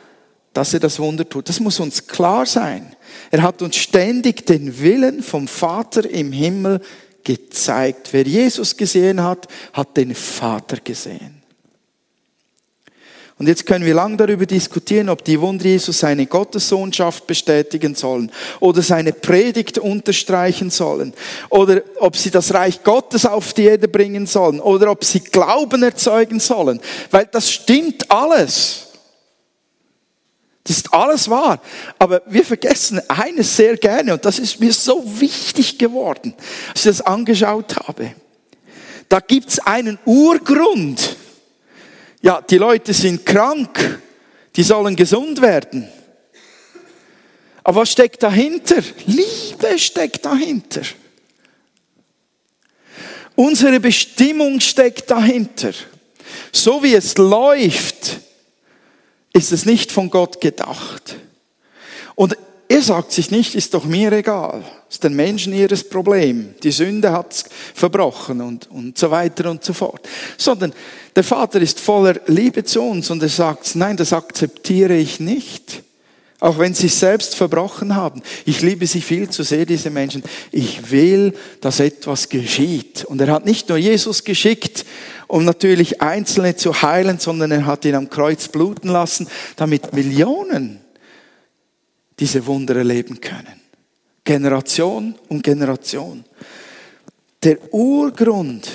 dass 0.53 0.73
er 0.73 0.79
das 0.79 0.99
Wunder 0.99 1.27
tut. 1.27 1.49
Das 1.49 1.59
muss 1.59 1.79
uns 1.79 2.07
klar 2.07 2.45
sein. 2.45 2.95
Er 3.31 3.41
hat 3.41 3.61
uns 3.61 3.75
ständig 3.75 4.45
den 4.45 4.79
Willen 4.79 5.21
vom 5.21 5.47
Vater 5.47 6.09
im 6.09 6.31
Himmel 6.31 6.81
gezeigt. 7.23 8.09
Wer 8.11 8.23
Jesus 8.23 8.75
gesehen 8.77 9.21
hat, 9.21 9.47
hat 9.73 9.97
den 9.97 10.15
Vater 10.15 10.77
gesehen. 10.83 11.36
Und 13.39 13.47
jetzt 13.47 13.67
können 13.67 13.85
wir 13.85 13.93
lang 13.93 14.17
darüber 14.17 14.47
diskutieren, 14.47 15.09
ob 15.09 15.23
die 15.23 15.39
Wunder 15.39 15.65
Jesus 15.65 15.99
seine 15.99 16.25
Gottessohnschaft 16.25 17.27
bestätigen 17.27 17.93
sollen 17.93 18.31
oder 18.59 18.81
seine 18.81 19.13
Predigt 19.13 19.77
unterstreichen 19.77 20.71
sollen 20.71 21.13
oder 21.49 21.81
ob 21.99 22.17
sie 22.17 22.31
das 22.31 22.51
Reich 22.55 22.83
Gottes 22.83 23.27
auf 23.27 23.53
die 23.53 23.65
Erde 23.65 23.87
bringen 23.87 24.25
sollen 24.25 24.59
oder 24.59 24.89
ob 24.89 25.03
sie 25.03 25.19
Glauben 25.19 25.83
erzeugen 25.83 26.39
sollen, 26.39 26.79
weil 27.11 27.27
das 27.31 27.51
stimmt 27.51 28.09
alles. 28.09 28.87
Das 30.63 30.77
ist 30.77 30.91
alles 30.93 31.29
wahr. 31.29 31.61
Aber 31.99 32.23
wir 32.25 32.43
vergessen 32.43 32.99
eines 33.07 33.55
sehr 33.55 33.77
gerne 33.77 34.13
und 34.13 34.25
das 34.25 34.39
ist 34.39 34.59
mir 34.59 34.73
so 34.73 35.03
wichtig 35.19 35.77
geworden, 35.77 36.33
als 36.69 36.79
ich 36.79 36.91
das 36.97 37.01
angeschaut 37.01 37.75
habe. 37.77 38.15
Da 39.09 39.19
gibt's 39.19 39.59
einen 39.59 39.99
Urgrund. 40.05 41.16
Ja, 42.21 42.41
die 42.41 42.57
Leute 42.57 42.93
sind 42.93 43.25
krank, 43.25 44.01
die 44.55 44.63
sollen 44.63 44.95
gesund 44.95 45.41
werden. 45.41 45.87
Aber 47.63 47.81
was 47.81 47.91
steckt 47.91 48.23
dahinter? 48.23 48.81
Liebe 49.05 49.77
steckt 49.77 50.25
dahinter. 50.25 50.81
Unsere 53.35 53.79
Bestimmung 53.79 54.59
steckt 54.59 55.11
dahinter. 55.11 55.71
So 56.51 56.81
wie 56.81 56.95
es 56.95 57.17
läuft, 57.17 58.19
ist 59.33 59.51
es 59.51 59.65
nicht 59.65 59.91
von 59.91 60.09
Gott 60.09 60.41
gedacht. 60.41 61.17
Und 62.15 62.35
er 62.69 62.81
sagt 62.81 63.13
sich 63.13 63.31
nicht, 63.31 63.55
ist 63.55 63.73
doch 63.73 63.85
mir 63.85 64.11
egal. 64.11 64.63
Ist 64.89 65.03
den 65.03 65.15
Menschen 65.15 65.53
ihres 65.53 65.87
Problem. 65.87 66.55
Die 66.63 66.71
Sünde 66.71 67.11
hat's 67.11 67.45
verbrochen 67.73 68.41
und, 68.41 68.69
und 68.69 68.97
so 68.97 69.09
weiter 69.09 69.49
und 69.49 69.63
so 69.63 69.73
fort. 69.73 70.07
Sondern 70.37 70.73
der 71.15 71.23
Vater 71.23 71.61
ist 71.61 71.79
voller 71.79 72.15
Liebe 72.27 72.63
zu 72.63 72.81
uns 72.81 73.09
und 73.09 73.23
er 73.23 73.29
sagt, 73.29 73.75
nein, 73.75 73.95
das 73.95 74.11
akzeptiere 74.11 74.95
ich 74.95 75.19
nicht. 75.19 75.83
Auch 76.39 76.59
wenn 76.59 76.73
sie 76.73 76.89
selbst 76.89 77.35
verbrochen 77.35 77.95
haben. 77.95 78.21
Ich 78.45 78.61
liebe 78.61 78.85
sie 78.85 79.01
viel 79.01 79.29
zu 79.29 79.43
sehr, 79.43 79.65
diese 79.65 79.89
Menschen. 79.89 80.21
Ich 80.51 80.91
will, 80.91 81.33
dass 81.61 81.79
etwas 81.79 82.29
geschieht. 82.29 83.05
Und 83.05 83.19
er 83.21 83.31
hat 83.31 83.45
nicht 83.45 83.69
nur 83.69 83.77
Jesus 83.77 84.23
geschickt, 84.23 84.85
um 85.27 85.45
natürlich 85.45 86.01
Einzelne 86.01 86.55
zu 86.55 86.81
heilen, 86.81 87.17
sondern 87.17 87.51
er 87.51 87.65
hat 87.65 87.85
ihn 87.85 87.95
am 87.95 88.09
Kreuz 88.09 88.49
bluten 88.49 88.89
lassen, 88.89 89.27
damit 89.55 89.93
Millionen 89.93 90.79
diese 92.19 92.45
Wunder 92.45 92.75
erleben 92.75 93.19
können. 93.21 93.61
Generation 94.23 95.15
um 95.29 95.41
Generation. 95.41 96.25
Der 97.43 97.73
Urgrund 97.73 98.67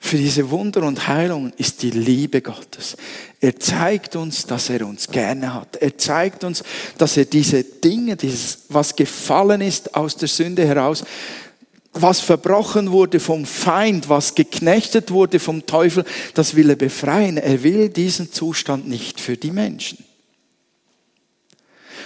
für 0.00 0.16
diese 0.16 0.48
Wunder 0.50 0.82
und 0.82 1.08
Heilungen 1.08 1.52
ist 1.56 1.82
die 1.82 1.90
Liebe 1.90 2.40
Gottes. 2.40 2.96
Er 3.40 3.58
zeigt 3.58 4.16
uns, 4.16 4.46
dass 4.46 4.70
er 4.70 4.86
uns 4.86 5.08
gerne 5.08 5.52
hat. 5.54 5.76
Er 5.76 5.96
zeigt 5.98 6.44
uns, 6.44 6.62
dass 6.98 7.16
er 7.16 7.24
diese 7.24 7.64
Dinge, 7.64 8.16
dieses, 8.16 8.66
was 8.68 8.94
gefallen 8.94 9.60
ist 9.60 9.94
aus 9.94 10.16
der 10.16 10.28
Sünde 10.28 10.66
heraus, 10.66 11.04
was 11.92 12.20
verbrochen 12.20 12.90
wurde 12.92 13.18
vom 13.20 13.44
Feind, 13.44 14.08
was 14.08 14.34
geknechtet 14.34 15.10
wurde 15.10 15.40
vom 15.40 15.66
Teufel, 15.66 16.04
das 16.34 16.54
will 16.54 16.70
er 16.70 16.76
befreien. 16.76 17.36
Er 17.36 17.62
will 17.62 17.88
diesen 17.88 18.32
Zustand 18.32 18.88
nicht 18.88 19.20
für 19.20 19.36
die 19.36 19.50
Menschen. 19.50 20.07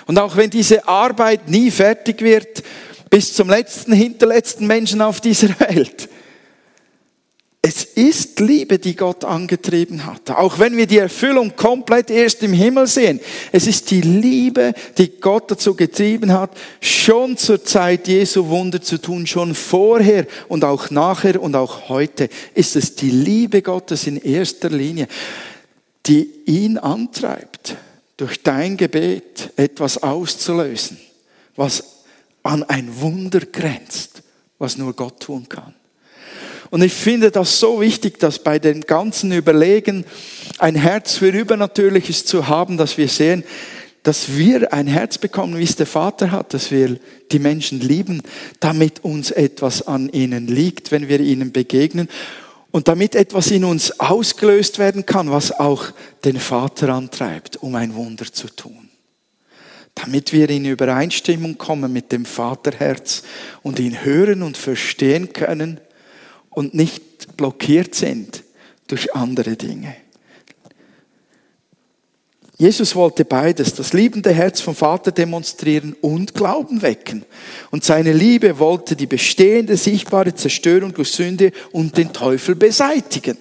Und 0.07 0.19
auch 0.19 0.37
wenn 0.37 0.51
diese 0.51 0.87
Arbeit 0.89 1.49
nie 1.49 1.71
fertig 1.71 2.21
wird, 2.23 2.63
bis 3.11 3.35
zum 3.35 3.49
letzten, 3.49 3.93
hinterletzten 3.93 4.67
Menschen 4.67 5.03
auf 5.03 5.21
dieser 5.21 5.49
Welt, 5.61 6.09
es 7.65 7.85
ist 7.85 8.41
Liebe, 8.41 8.81
die 8.81 8.97
Gott 8.97 9.25
angetrieben 9.25 10.05
hat. 10.05 10.33
Auch 10.33 10.59
wenn 10.59 10.77
wir 10.77 10.87
die 10.87 10.99
Erfüllung 10.99 11.55
komplett 11.55 12.11
erst 12.11 12.43
im 12.43 12.53
Himmel 12.53 12.89
sehen. 12.89 13.21
Es 13.53 13.69
ist 13.69 13.89
die 13.93 14.01
Liebe, 14.01 14.75
die 14.99 15.21
Gott 15.21 15.49
dazu 15.49 15.77
getrieben 15.77 16.33
hat, 16.33 16.51
schon 16.81 17.37
zur 17.37 17.65
Zeit 17.65 18.09
Jesu 18.09 18.49
Wunder 18.49 18.83
zu 18.83 18.99
tun, 18.99 19.29
schon 19.29 19.55
vorher 19.55 20.27
und 20.49 20.65
auch 20.65 20.91
nachher 20.91 21.41
und 21.41 21.55
auch 21.55 21.89
heute 21.89 22.29
ist 22.55 22.75
es 22.75 22.97
die 22.97 23.11
Liebe 23.11 23.63
Gottes 23.63 24.09
in 24.09 24.17
erster 24.17 24.69
Linie, 24.69 25.07
die 26.07 26.29
ihn 26.47 26.79
antreibt, 26.79 27.77
durch 28.17 28.43
dein 28.43 28.77
Gebet 28.77 29.53
etwas 29.57 30.03
auszulösen, 30.03 30.99
was 31.57 32.05
an 32.43 32.63
ein 32.65 33.01
Wunder 33.01 33.41
grenzt, 33.41 34.23
was 34.59 34.77
nur 34.77 34.95
Gott 34.95 35.21
tun 35.21 35.49
kann. 35.49 35.75
Und 36.71 36.83
ich 36.83 36.95
finde 36.95 37.31
das 37.31 37.61
so 37.61 37.81
wichtig, 37.81 38.19
dass 38.19 38.39
bei 38.39 38.59
den 38.59 38.83
ganzen 38.83 39.31
Überlegen 39.33 40.07
ein 40.59 40.75
Herz 40.75 41.17
für 41.17 41.29
Übernatürliches 41.29 42.25
zu 42.25 42.49
haben, 42.49 42.79
dass 42.79 42.97
wir 42.97 43.09
sehen, 43.09 43.45
dass 44.03 44.37
wir 44.37 44.73
ein 44.73 44.87
Herz 44.87 45.19
bekommen, 45.19 45.59
wie 45.59 45.65
es 45.65 45.77
der 45.77 45.87
Vater 45.87 46.31
hat, 46.31 46.55
dass 46.55 46.71
wir 46.71 46.99
die 47.31 47.39
Menschen 47.39 47.81
lieben, 47.81 48.23
damit 48.59 49.05
uns 49.05 49.31
etwas 49.31 49.87
an 49.87 50.09
ihnen 50.09 50.49
liegt, 50.49 50.91
wenn 50.91 51.09
wir 51.09 51.21
ihnen 51.21 51.53
begegnen 51.53 52.09
und 52.73 52.89
damit 52.89 53.15
etwas 53.15 53.51
in 53.51 53.65
uns 53.65 54.01
ausgelöst 54.01 54.79
werden 54.79 55.07
kann, 55.07 55.31
was 55.31 55.53
auch 55.53 55.93
den 56.25 56.41
Vater 56.41 56.89
antreibt, 56.89 57.57
um 57.57 57.75
ein 57.75 57.95
Wunder 57.95 58.25
zu 58.25 58.49
tun. 58.49 58.89
Damit 59.95 60.33
wir 60.33 60.49
in 60.49 60.65
Übereinstimmung 60.65 61.59
kommen 61.59 61.93
mit 61.93 62.11
dem 62.13 62.25
Vaterherz 62.25 63.23
und 63.63 63.79
ihn 63.79 64.03
hören 64.03 64.43
und 64.43 64.57
verstehen 64.57 65.35
können 65.35 65.81
und 66.49 66.73
nicht 66.75 67.37
blockiert 67.37 67.95
sind 67.95 68.43
durch 68.87 69.15
andere 69.15 69.57
Dinge. 69.57 69.95
Jesus 72.63 72.95
wollte 72.95 73.25
beides, 73.25 73.75
das 73.75 73.93
liebende 73.93 74.31
Herz 74.31 74.61
vom 74.61 74.77
Vater 74.77 75.11
demonstrieren 75.11 75.97
und 76.01 76.33
Glauben 76.33 76.81
wecken. 76.81 77.25
Und 77.73 77.83
seine 77.83 78.13
Liebe 78.13 78.61
wollte 78.61 78.95
die 78.95 79.09
bestehende, 79.09 79.77
sichtbare 79.77 80.33
Zerstörung 80.33 80.95
durch 80.95 81.11
Sünde 81.11 81.51
und 81.73 81.97
den 81.97 82.13
Teufel 82.13 82.55
beseitigen. 82.55 83.37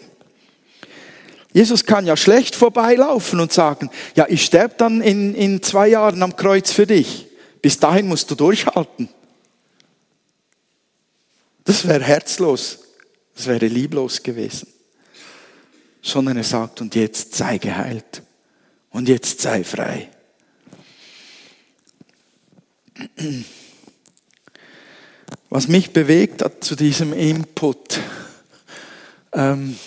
Jesus 1.53 1.85
kann 1.85 2.07
ja 2.07 2.17
schlecht 2.17 2.55
vorbeilaufen 2.55 3.39
und 3.39 3.53
sagen, 3.53 3.91
ja, 4.15 4.25
ich 4.27 4.43
sterbe 4.43 4.73
dann 4.79 5.01
in, 5.01 5.35
in 5.35 5.61
zwei 5.61 5.89
Jahren 5.89 6.23
am 6.23 6.35
Kreuz 6.35 6.71
für 6.71 6.87
dich. 6.87 7.27
Bis 7.61 7.77
dahin 7.77 8.07
musst 8.07 8.31
du 8.31 8.33
durchhalten. 8.33 9.07
Das 11.63 11.87
wäre 11.87 12.03
herzlos. 12.03 12.79
Das 13.35 13.45
wäre 13.45 13.67
lieblos 13.67 14.23
gewesen. 14.23 14.67
Sondern 16.01 16.37
er 16.37 16.43
sagt, 16.43 16.81
und 16.81 16.95
jetzt 16.95 17.35
sei 17.35 17.59
geheilt. 17.59 18.23
Und 18.91 19.07
jetzt 19.07 19.41
sei 19.41 19.63
frei. 19.63 20.09
Was 25.49 25.67
mich 25.67 25.91
bewegt 25.91 26.43
hat 26.43 26.63
zu 26.63 26.75
diesem 26.75 27.13
Input, 27.13 27.99
ähm, 29.33 29.77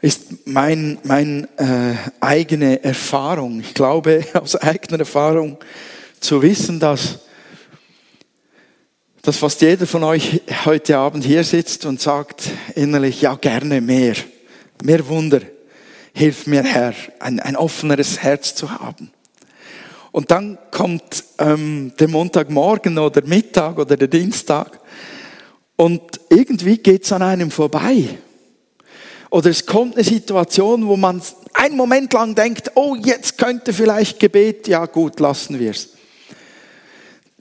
ist 0.00 0.46
mein, 0.46 0.98
mein 1.02 1.48
äh, 1.58 1.96
eigene 2.20 2.82
Erfahrung. 2.84 3.60
Ich 3.60 3.74
glaube 3.74 4.24
aus 4.34 4.56
eigener 4.56 5.00
Erfahrung 5.00 5.58
zu 6.20 6.42
wissen, 6.42 6.78
dass, 6.78 7.20
dass 9.22 9.36
fast 9.36 9.60
jeder 9.60 9.86
von 9.86 10.04
euch 10.04 10.42
heute 10.64 10.98
Abend 10.98 11.24
hier 11.24 11.42
sitzt 11.44 11.84
und 11.84 12.00
sagt 12.00 12.50
innerlich, 12.74 13.22
ja 13.22 13.34
gerne 13.34 13.80
mehr, 13.80 14.14
mehr 14.82 15.06
Wunder. 15.08 15.40
Hilf 16.18 16.48
mir 16.48 16.64
Herr, 16.64 16.94
ein, 17.20 17.38
ein 17.38 17.54
offeneres 17.54 18.18
Herz 18.18 18.52
zu 18.56 18.72
haben. 18.72 19.12
Und 20.10 20.32
dann 20.32 20.58
kommt 20.72 21.22
ähm, 21.38 21.92
der 21.96 22.08
Montagmorgen 22.08 22.98
oder 22.98 23.24
Mittag 23.24 23.78
oder 23.78 23.96
der 23.96 24.08
Dienstag 24.08 24.80
und 25.76 26.02
irgendwie 26.28 26.78
geht's 26.78 27.12
an 27.12 27.22
einem 27.22 27.52
vorbei. 27.52 28.18
Oder 29.30 29.50
es 29.50 29.64
kommt 29.64 29.94
eine 29.94 30.02
Situation, 30.02 30.88
wo 30.88 30.96
man 30.96 31.22
einen 31.54 31.76
Moment 31.76 32.12
lang 32.12 32.34
denkt, 32.34 32.72
oh, 32.74 32.96
jetzt 32.96 33.38
könnte 33.38 33.72
vielleicht 33.72 34.18
Gebet, 34.18 34.66
ja 34.66 34.86
gut, 34.86 35.20
lassen 35.20 35.60
wir's. 35.60 35.90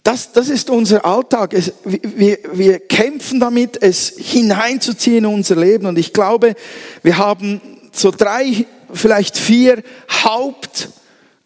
Das, 0.04 0.32
das 0.34 0.50
ist 0.50 0.70
unser 0.70 1.04
Alltag. 1.04 1.56
Es, 1.56 1.74
wir, 1.84 2.38
wir 2.54 2.80
kämpfen 2.82 3.40
damit, 3.40 3.82
es 3.82 4.14
hineinzuziehen 4.20 5.18
in 5.18 5.26
unser 5.26 5.56
Leben. 5.56 5.88
Und 5.88 5.98
ich 5.98 6.14
glaube, 6.14 6.54
wir 7.02 7.18
haben 7.18 7.60
so 7.98 8.12
drei, 8.12 8.66
vielleicht 8.94 9.38
vier 9.38 9.82
Haupt 10.24 10.90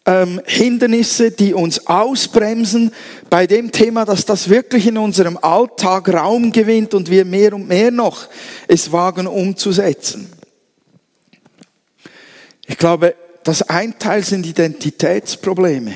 ähm, 0.04 0.40
Hindernisse, 0.44 1.30
die 1.30 1.54
uns 1.54 1.86
ausbremsen 1.86 2.92
bei 3.30 3.46
dem 3.46 3.70
Thema, 3.72 4.04
dass 4.04 4.24
das 4.24 4.48
wirklich 4.48 4.86
in 4.86 4.98
unserem 4.98 5.38
Alltag 5.40 6.12
Raum 6.12 6.52
gewinnt 6.52 6.94
und 6.94 7.10
wir 7.10 7.24
mehr 7.24 7.54
und 7.54 7.68
mehr 7.68 7.90
noch 7.90 8.26
es 8.68 8.92
wagen 8.92 9.26
umzusetzen. 9.26 10.30
Ich 12.66 12.78
glaube, 12.78 13.14
das 13.44 13.62
ein 13.62 13.98
Teil 13.98 14.24
sind 14.24 14.46
Identitätsprobleme. 14.46 15.94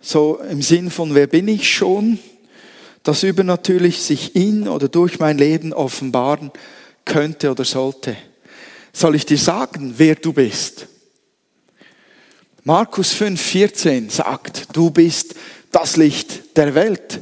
So 0.00 0.40
im 0.50 0.62
Sinn 0.62 0.90
von, 0.90 1.14
wer 1.14 1.26
bin 1.26 1.48
ich 1.48 1.70
schon? 1.70 2.18
Das 3.02 3.22
übernatürlich 3.22 4.02
sich 4.02 4.36
in 4.36 4.68
oder 4.68 4.88
durch 4.88 5.18
mein 5.18 5.38
Leben 5.38 5.72
offenbaren 5.72 6.50
könnte 7.04 7.50
oder 7.50 7.64
sollte. 7.64 8.16
Soll 8.98 9.14
ich 9.14 9.24
dir 9.24 9.38
sagen, 9.38 9.94
wer 9.96 10.16
du 10.16 10.32
bist? 10.32 10.88
Markus 12.64 13.12
5, 13.12 13.40
14 13.40 14.10
sagt, 14.10 14.76
du 14.76 14.90
bist 14.90 15.36
das 15.70 15.94
Licht 15.96 16.56
der 16.56 16.74
Welt. 16.74 17.20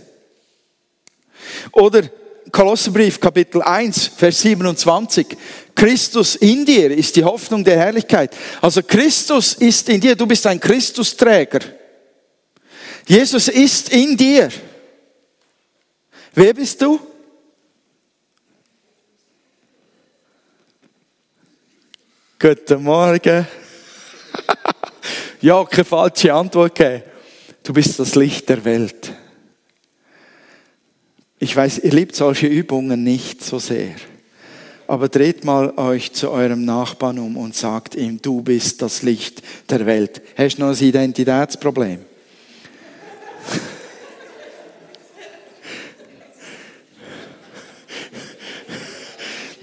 Oder 1.72 2.08
Kolosserbrief 2.50 3.20
Kapitel 3.20 3.60
1, 3.60 4.06
Vers 4.06 4.40
27. 4.40 5.36
Christus 5.74 6.36
in 6.36 6.64
dir 6.64 6.92
ist 6.92 7.14
die 7.14 7.24
Hoffnung 7.24 7.62
der 7.62 7.76
Herrlichkeit. 7.76 8.34
Also 8.62 8.82
Christus 8.82 9.52
ist 9.52 9.86
in 9.90 10.00
dir, 10.00 10.16
du 10.16 10.26
bist 10.26 10.46
ein 10.46 10.58
Christusträger. 10.58 11.60
Jesus 13.06 13.48
ist 13.48 13.90
in 13.90 14.16
dir. 14.16 14.48
Wer 16.32 16.54
bist 16.54 16.80
du? 16.80 16.98
Guten 22.38 22.82
Morgen. 22.82 23.46
ja, 25.40 25.64
keine 25.64 25.84
falsche 25.86 26.34
Antwort 26.34 26.74
geben. 26.74 27.02
Du 27.62 27.72
bist 27.72 27.98
das 27.98 28.14
Licht 28.14 28.46
der 28.50 28.62
Welt. 28.62 29.10
Ich 31.38 31.56
weiß, 31.56 31.78
ihr 31.78 31.92
liebt 31.92 32.14
solche 32.14 32.46
Übungen 32.46 33.02
nicht 33.02 33.42
so 33.42 33.58
sehr. 33.58 33.94
Aber 34.86 35.08
dreht 35.08 35.46
mal 35.46 35.72
euch 35.78 36.12
zu 36.12 36.30
eurem 36.30 36.66
Nachbarn 36.66 37.18
um 37.20 37.38
und 37.38 37.54
sagt 37.54 37.94
ihm, 37.94 38.20
du 38.20 38.42
bist 38.42 38.82
das 38.82 39.02
Licht 39.02 39.42
der 39.70 39.86
Welt. 39.86 40.20
Hast 40.36 40.56
du 40.58 40.60
noch 40.60 40.76
ein 40.76 40.84
Identitätsproblem? 40.84 42.04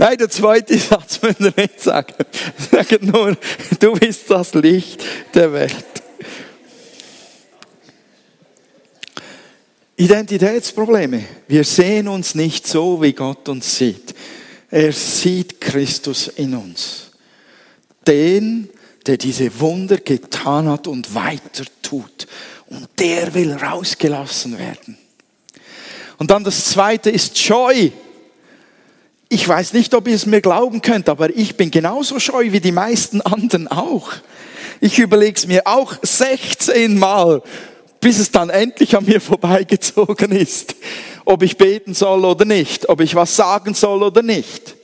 Nein, 0.04 0.18
der 0.18 0.30
zweite 0.30 0.78
Satz 0.78 1.22
müsst 1.22 1.40
ihr 1.40 1.54
nicht 1.56 1.80
sagen. 1.80 2.14
Sagt 2.70 3.04
nur, 3.04 3.38
du 3.80 3.94
bist 3.94 4.30
das 4.30 4.54
Licht 4.54 5.02
der 5.34 5.54
Welt. 5.54 5.86
Identitätsprobleme. 9.96 11.24
Wir 11.48 11.64
sehen 11.64 12.10
uns 12.10 12.36
nicht 12.36 12.68
so, 12.68 13.02
wie 13.02 13.14
Gott 13.14 13.48
uns 13.48 13.78
sieht. 13.78 14.14
Er 14.70 14.92
sieht 14.92 15.62
Christus 15.62 16.28
in 16.28 16.54
uns. 16.54 17.12
Den, 18.06 18.68
der 19.08 19.16
diese 19.16 19.58
Wunder 19.62 19.96
getan 19.96 20.68
hat 20.68 20.88
und 20.88 21.16
weiter 21.16 21.64
tut. 21.82 22.28
Und 22.68 22.90
der 23.00 23.34
will 23.34 23.54
rausgelassen 23.54 24.60
werden. 24.60 24.98
Und 26.18 26.30
dann 26.30 26.44
das 26.44 26.66
zweite 26.66 27.10
ist 27.10 27.40
Joy. 27.40 27.94
Ich 29.34 29.48
weiß 29.48 29.74
nicht, 29.74 29.96
ob 29.96 30.08
ihr 30.08 30.14
es 30.14 30.28
mir 30.28 30.42
glauben 30.42 30.84
könnt, 30.84 31.10
aber 31.10 31.36
ich 31.36 31.58
bin 31.58 31.72
genauso 31.72 32.20
scheu 32.20 32.52
wie 32.52 32.60
die 32.60 32.72
meisten 32.72 33.20
anderen 33.20 33.68
auch. 33.68 34.12
Ich 34.80 35.00
überlege 35.00 35.36
es 35.36 35.48
mir 35.48 35.66
auch 35.66 35.96
16 36.04 37.00
Mal, 37.00 37.42
bis 38.00 38.20
es 38.20 38.30
dann 38.30 38.52
endlich 38.52 38.96
an 38.96 39.06
mir 39.06 39.20
vorbeigezogen 39.20 40.34
ist, 40.34 40.76
ob 41.26 41.42
ich 41.42 41.58
beten 41.58 41.96
soll 41.96 42.26
oder 42.26 42.46
nicht, 42.46 42.90
ob 42.90 43.02
ich 43.02 43.16
was 43.16 43.36
sagen 43.36 43.74
soll 43.74 44.04
oder 44.04 44.22
nicht. 44.22 44.76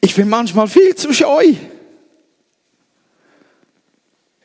Ich 0.00 0.14
bin 0.14 0.28
manchmal 0.28 0.68
viel 0.68 0.94
zu 0.94 1.12
scheu. 1.12 1.52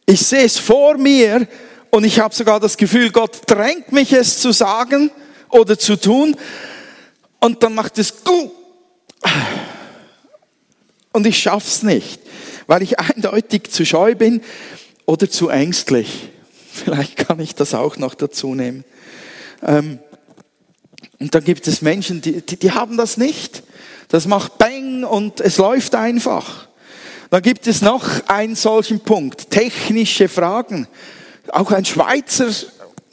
Ich 0.07 0.25
sehe 0.25 0.45
es 0.45 0.57
vor 0.57 0.97
mir 0.97 1.47
und 1.91 2.03
ich 2.03 2.19
habe 2.19 2.33
sogar 2.33 2.59
das 2.59 2.77
Gefühl, 2.77 3.11
Gott 3.11 3.41
drängt 3.45 3.91
mich 3.91 4.11
es 4.11 4.39
zu 4.39 4.51
sagen 4.51 5.11
oder 5.49 5.77
zu 5.77 5.97
tun 5.97 6.35
und 7.39 7.61
dann 7.61 7.75
macht 7.75 7.99
es 7.99 8.23
gut 8.23 8.53
und 11.11 11.27
ich 11.27 11.39
schaff's 11.39 11.83
nicht, 11.83 12.21
weil 12.67 12.81
ich 12.81 12.99
eindeutig 12.99 13.71
zu 13.71 13.85
scheu 13.85 14.15
bin 14.15 14.41
oder 15.05 15.29
zu 15.29 15.49
ängstlich. 15.49 16.29
Vielleicht 16.71 17.17
kann 17.17 17.39
ich 17.39 17.55
das 17.55 17.73
auch 17.73 17.97
noch 17.97 18.15
dazu 18.15 18.55
nehmen. 18.55 18.85
Ähm, 19.61 19.99
und 21.19 21.35
dann 21.35 21.43
gibt 21.43 21.67
es 21.67 21.81
Menschen, 21.81 22.21
die, 22.21 22.41
die, 22.41 22.57
die 22.57 22.71
haben 22.71 22.97
das 22.97 23.17
nicht. 23.17 23.63
Das 24.07 24.25
macht 24.25 24.57
Bang 24.57 25.03
und 25.03 25.39
es 25.39 25.57
läuft 25.57 25.95
einfach. 25.95 26.67
Dann 27.29 27.41
gibt 27.41 27.67
es 27.67 27.81
noch 27.81 28.05
einen 28.27 28.55
solchen 28.55 28.99
Punkt, 28.99 29.51
technische 29.51 30.27
Fragen. 30.27 30.87
Auch 31.49 31.71
ein 31.71 31.85
Schweizer 31.85 32.49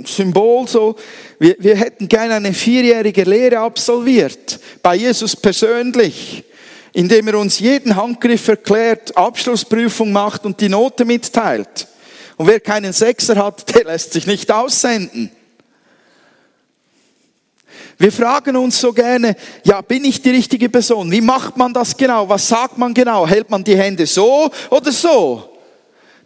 Symbol 0.04 0.68
so. 0.68 0.96
Wir, 1.38 1.56
wir 1.58 1.76
hätten 1.76 2.08
gerne 2.08 2.34
eine 2.34 2.52
vierjährige 2.52 3.24
Lehre 3.24 3.58
absolviert, 3.58 4.60
bei 4.82 4.94
Jesus 4.94 5.34
persönlich, 5.34 6.44
indem 6.92 7.28
er 7.28 7.38
uns 7.38 7.58
jeden 7.58 7.96
Handgriff 7.96 8.46
erklärt, 8.48 9.16
Abschlussprüfung 9.16 10.12
macht 10.12 10.44
und 10.44 10.60
die 10.60 10.68
Note 10.68 11.04
mitteilt. 11.04 11.88
Und 12.36 12.46
wer 12.46 12.60
keinen 12.60 12.92
Sechser 12.92 13.36
hat, 13.44 13.74
der 13.74 13.84
lässt 13.84 14.12
sich 14.12 14.26
nicht 14.26 14.50
aussenden. 14.50 15.30
Wir 18.00 18.12
fragen 18.12 18.56
uns 18.56 18.80
so 18.80 18.92
gerne, 18.92 19.34
ja, 19.64 19.80
bin 19.80 20.04
ich 20.04 20.22
die 20.22 20.30
richtige 20.30 20.68
Person? 20.68 21.10
Wie 21.10 21.20
macht 21.20 21.56
man 21.56 21.72
das 21.72 21.96
genau? 21.96 22.28
Was 22.28 22.46
sagt 22.46 22.78
man 22.78 22.94
genau? 22.94 23.26
Hält 23.26 23.50
man 23.50 23.64
die 23.64 23.76
Hände 23.76 24.06
so 24.06 24.48
oder 24.70 24.92
so? 24.92 25.57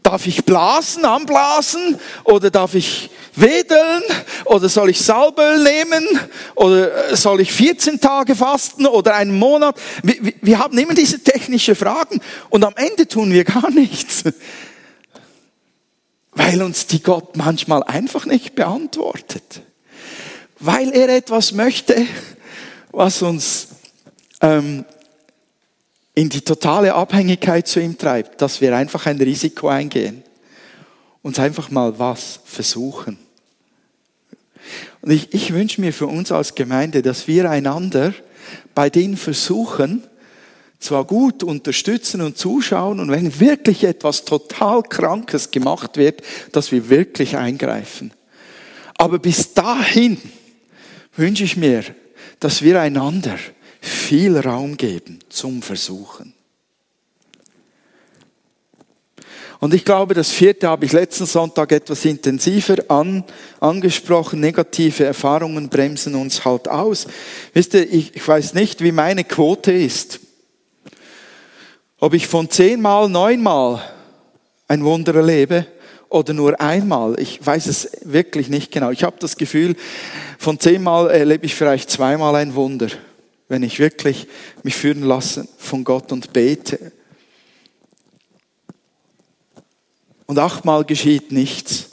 Darf 0.03 0.27
ich 0.27 0.45
blasen, 0.45 1.05
anblasen? 1.05 1.99
Oder 2.25 2.51
darf 2.51 2.75
ich 2.75 3.11
wedeln? 3.35 4.03
Oder 4.45 4.69
soll 4.69 4.91
ich 4.91 5.01
Salböl 5.01 5.63
nehmen? 5.63 6.07
Oder 6.55 7.11
äh, 7.11 7.17
soll 7.17 7.41
ich 7.41 7.53
14 7.53 8.01
Tage 8.01 8.35
fasten 8.35 8.87
oder 8.87 9.15
einen 9.15 9.39
Monat? 9.39 9.77
Wir, 10.03 10.35
wir 10.41 10.59
haben 10.59 10.77
immer 10.77 10.95
diese 10.95 11.21
technischen 11.23 11.77
Fragen 11.77 12.21
und 12.51 12.65
am 12.65 12.75
Ende 12.77 13.07
tun 13.07 13.33
wir 13.33 13.45
gar 13.45 13.71
nichts 13.75 14.25
weil 16.33 16.63
uns 16.63 16.87
die 16.87 17.03
Gott 17.03 17.37
manchmal 17.37 17.83
einfach 17.83 18.27
nicht 18.27 18.55
beantwortet. 18.55 19.63
Weil 20.59 20.93
er 20.93 21.09
etwas 21.09 21.53
möchte, 21.53 22.07
was 22.91 23.23
uns 23.23 23.69
ähm, 24.41 24.85
in 26.15 26.29
die 26.29 26.43
totale 26.43 26.95
Abhängigkeit 26.95 27.67
zu 27.67 27.81
ihm 27.81 27.97
treibt, 27.97 28.43
dass 28.43 28.61
wir 28.61 28.77
einfach 28.77 29.07
ein 29.07 29.21
Risiko 29.21 29.69
eingehen. 29.69 30.23
Uns 31.23 31.39
einfach 31.39 31.71
mal 31.71 31.99
was 31.99 32.41
versuchen. 32.45 33.19
Und 35.01 35.11
ich, 35.11 35.33
ich 35.33 35.53
wünsche 35.53 35.81
mir 35.81 35.93
für 35.93 36.07
uns 36.07 36.31
als 36.31 36.55
Gemeinde, 36.55 37.03
dass 37.03 37.27
wir 37.27 37.51
einander 37.51 38.15
bei 38.75 38.91
den 38.91 39.17
Versuchen 39.17 40.03
zwar 40.79 41.05
gut 41.05 41.43
unterstützen 41.43 42.21
und 42.21 42.37
zuschauen 42.37 43.01
und 43.01 43.11
wenn 43.11 43.41
wirklich 43.41 43.85
etwas 43.85 44.25
total 44.25 44.83
Krankes 44.83 45.51
gemacht 45.51 45.97
wird, 45.97 46.23
dass 46.51 46.73
wir 46.73 46.89
wirklich 46.89 47.37
eingreifen. 47.37 48.13
Aber 48.97 49.19
bis 49.19 49.55
dahin 49.55 50.19
wünsche 51.17 51.45
ich 51.45 51.57
mir, 51.57 51.85
dass 52.41 52.63
wir 52.63 52.81
einander 52.81 53.39
viel 53.83 54.39
Raum 54.39 54.77
geben 54.77 55.19
zum 55.29 55.61
Versuchen. 55.61 56.33
Und 59.59 59.75
ich 59.75 59.85
glaube, 59.85 60.15
das 60.15 60.31
vierte 60.31 60.69
habe 60.69 60.87
ich 60.87 60.93
letzten 60.93 61.27
Sonntag 61.27 61.71
etwas 61.71 62.05
intensiver 62.05 62.77
an, 62.89 63.23
angesprochen. 63.61 64.41
Negative 64.41 65.05
Erfahrungen 65.05 65.69
bremsen 65.69 66.15
uns 66.15 66.45
halt 66.45 66.69
aus. 66.69 67.07
Wisst 67.53 67.75
ihr, 67.75 67.93
ich, 67.93 68.17
ich 68.17 68.27
weiß 68.27 68.55
nicht, 68.55 68.83
wie 68.83 68.91
meine 68.91 69.23
Quote 69.23 69.71
ist. 69.71 70.21
Ob 71.99 72.15
ich 72.15 72.27
von 72.27 72.51
zehnmal, 72.51 73.09
neunmal 73.09 73.83
ein 74.67 74.85
Wunder 74.85 75.15
erlebe 75.15 75.67
oder 76.09 76.33
nur 76.33 76.61
einmal. 76.61 77.19
Ich 77.21 77.45
weiß 77.45 77.67
es 77.67 77.91
wirklich 78.03 78.49
nicht 78.49 78.73
genau. 78.73 78.91
Ich 78.91 79.05
habe 79.05 79.17
das 79.21 79.37
Gefühl, 79.37 79.77
von 80.39 80.59
zehnmal 80.59 81.09
erlebe 81.11 81.47
ich 81.47 81.55
vielleicht 81.55 81.89
zweimal 81.89 82.35
ein 82.35 82.57
Wunder, 82.57 82.89
wenn 83.53 83.63
ich 83.63 83.81
wirklich 83.81 84.29
mich 84.63 84.75
führen 84.75 85.03
lasse 85.03 85.47
von 85.59 85.85
Gott 85.85 86.11
und 86.11 86.33
bete. 86.33 86.91
Und 90.25 90.39
achtmal 90.39 90.87
geschieht 90.87 91.33
nichts. 91.33 91.91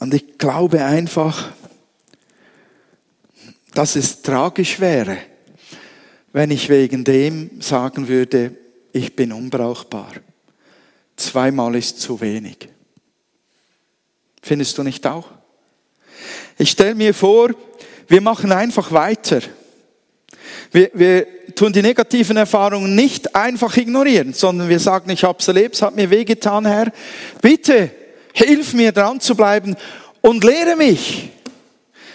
Und 0.00 0.14
ich 0.14 0.36
glaube 0.36 0.84
einfach, 0.84 1.52
dass 3.72 3.94
es 3.94 4.22
tragisch 4.22 4.80
wäre, 4.80 5.16
wenn 6.32 6.50
ich 6.50 6.68
wegen 6.68 7.04
dem 7.04 7.60
sagen 7.62 8.08
würde, 8.08 8.58
ich 8.92 9.14
bin 9.14 9.30
unbrauchbar. 9.30 10.12
Zweimal 11.14 11.76
ist 11.76 12.00
zu 12.00 12.20
wenig. 12.20 12.68
Findest 14.42 14.76
du 14.76 14.82
nicht 14.82 15.06
auch? 15.06 15.35
Ich 16.58 16.70
stelle 16.70 16.94
mir 16.94 17.14
vor, 17.14 17.50
wir 18.08 18.20
machen 18.20 18.52
einfach 18.52 18.92
weiter. 18.92 19.40
Wir, 20.72 20.90
wir 20.94 21.26
tun 21.54 21.72
die 21.72 21.82
negativen 21.82 22.36
Erfahrungen 22.36 22.94
nicht 22.94 23.34
einfach 23.34 23.76
ignorieren, 23.76 24.32
sondern 24.32 24.68
wir 24.68 24.80
sagen, 24.80 25.10
ich 25.10 25.24
habe 25.24 25.38
es 25.38 25.48
erlebt, 25.48 25.74
es 25.74 25.82
hat 25.82 25.96
mir 25.96 26.10
wehgetan, 26.10 26.66
Herr. 26.66 26.92
Bitte 27.40 27.90
hilf 28.32 28.74
mir 28.74 28.92
dran 28.92 29.20
zu 29.20 29.34
bleiben 29.34 29.76
und 30.20 30.44
lehre 30.44 30.76
mich, 30.76 31.30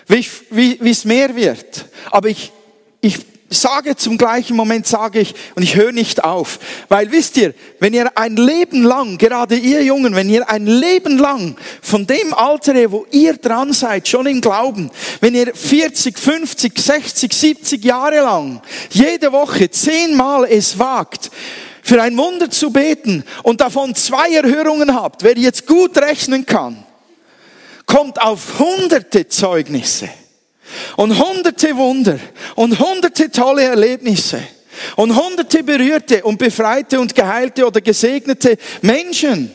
wie 0.08 0.90
es 0.90 1.06
mehr 1.06 1.36
wird. 1.36 1.86
Aber 2.12 2.30
ich, 2.30 2.52
ich 3.00 3.31
sage 3.52 3.96
zum 3.96 4.18
gleichen 4.18 4.56
Moment, 4.56 4.88
sage 4.88 5.20
ich, 5.20 5.36
und 5.56 5.64
ich 5.64 5.76
höre 5.76 5.92
nicht 5.92 6.24
auf. 6.24 6.60
Weil 6.90 7.12
wisst 7.12 7.38
ihr, 7.38 7.54
wenn 7.80 7.94
ihr 7.94 8.18
ein 8.18 8.38
Leben 8.38 8.84
lang, 8.84 9.18
gerade 9.18 9.56
ihr 9.56 9.84
Jungen, 9.84 10.16
wenn 10.16 10.30
ihr 10.30 10.50
ein 10.50 10.66
Leben 10.66 11.18
lang 11.18 11.56
von 11.82 12.08
dem 12.08 12.34
Alter 12.34 12.72
wo 12.92 13.06
ihr 13.12 13.34
dran 13.38 13.74
seid, 13.74 14.08
schon 14.08 14.26
im 14.28 14.40
Glauben, 14.40 14.90
wenn 15.20 15.36
ihr 15.36 15.54
40, 15.54 16.18
50, 16.18 16.80
60, 16.80 17.34
70 17.34 17.84
Jahre 17.84 18.22
lang 18.22 18.62
jede 18.90 19.32
Woche 19.32 19.70
zehnmal 19.70 20.46
es 20.46 20.80
wagt, 20.80 21.30
für 21.84 22.02
ein 22.02 22.16
Wunder 22.18 22.50
zu 22.50 22.72
beten 22.72 23.24
und 23.44 23.60
davon 23.60 23.96
zwei 23.96 24.30
Erhörungen 24.30 24.96
habt, 24.96 25.24
wer 25.24 25.38
jetzt 25.38 25.68
gut 25.68 25.98
rechnen 25.98 26.46
kann, 26.46 26.84
kommt 27.86 28.22
auf 28.22 28.60
hunderte 28.60 29.28
Zeugnisse 29.28 30.10
und 30.98 31.18
hunderte 31.18 31.76
Wunder 31.76 32.20
und 32.56 32.80
hunderte 32.80 33.32
tolle 33.32 33.64
Erlebnisse 33.64 34.42
und 34.96 35.16
hunderte 35.16 35.64
berührte 35.64 36.24
und 36.24 36.38
befreite 36.38 37.00
und 37.00 37.16
geheilte 37.16 37.66
oder 37.66 37.82
gesegnete 37.82 38.58
Menschen, 38.82 39.52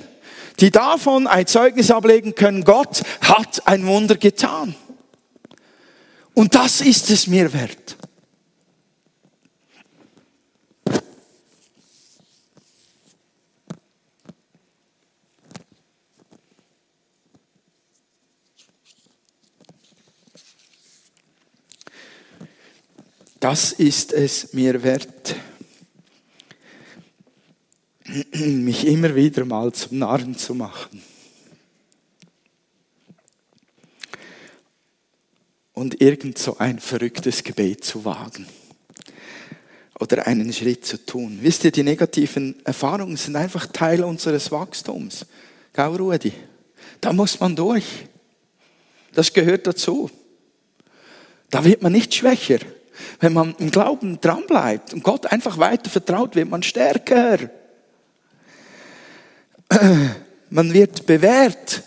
die 0.61 0.71
davon 0.71 1.27
ein 1.27 1.47
Zeugnis 1.47 1.91
ablegen 1.91 2.35
können, 2.35 2.65
Gott 2.65 3.03
hat 3.21 3.67
ein 3.67 3.87
Wunder 3.87 4.17
getan. 4.17 4.75
Und 6.35 6.55
das 6.55 6.81
ist 6.81 7.11
es 7.11 7.27
mir 7.27 7.53
wert. 7.53 7.97
Das 23.49 23.71
ist 23.71 24.13
es 24.13 24.55
mir 24.55 24.83
wert, 24.83 25.37
mich 28.33 28.85
immer 28.89 29.15
wieder 29.15 29.45
mal 29.45 29.71
zum 29.71 30.01
Narren 30.01 30.37
zu 30.37 30.53
machen. 30.53 31.01
Und 35.75 36.01
irgend 36.01 36.39
so 36.39 36.59
ein 36.59 36.81
verrücktes 36.81 37.45
Gebet 37.45 37.85
zu 37.85 38.05
wagen. 38.05 38.49
Oder 40.01 40.27
einen 40.27 40.53
Schritt 40.53 40.85
zu 40.85 41.07
tun. 41.07 41.39
Wisst 41.41 41.63
ihr, 41.63 41.71
die 41.71 41.85
negativen 41.85 42.57
Erfahrungen 42.67 43.17
sind 43.17 43.37
einfach 43.37 43.69
Teil 43.69 44.03
unseres 44.03 44.51
Wachstums. 44.51 45.25
Gau, 45.73 45.95
Rudi? 45.95 46.33
Da 47.01 47.13
muss 47.13 47.39
man 47.39 47.55
durch. 47.55 48.09
Das 49.15 49.33
gehört 49.33 49.69
dazu. 49.69 50.11
Da 51.49 51.65
wird 51.65 51.81
man 51.81 51.93
nicht 51.93 52.13
schwächer. 52.13 52.59
Wenn 53.21 53.33
man 53.33 53.55
im 53.59 53.71
Glauben 53.71 54.21
dranbleibt 54.21 54.93
und 54.93 55.03
Gott 55.03 55.31
einfach 55.31 55.59
weiter 55.59 55.91
vertraut, 55.91 56.37
wird 56.37 56.49
man 56.49 56.63
stärker. 56.63 57.39
Man 60.49 60.73
wird 60.73 61.07
bewährt. 61.07 61.83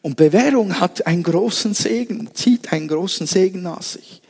Und 0.00 0.16
Bewährung 0.16 0.80
hat 0.80 1.06
einen 1.06 1.22
großen 1.22 1.74
Segen, 1.74 2.30
zieht 2.34 2.72
einen 2.72 2.88
großen 2.88 3.26
Segen 3.26 3.62
nach 3.62 3.82
sich. 3.82 4.22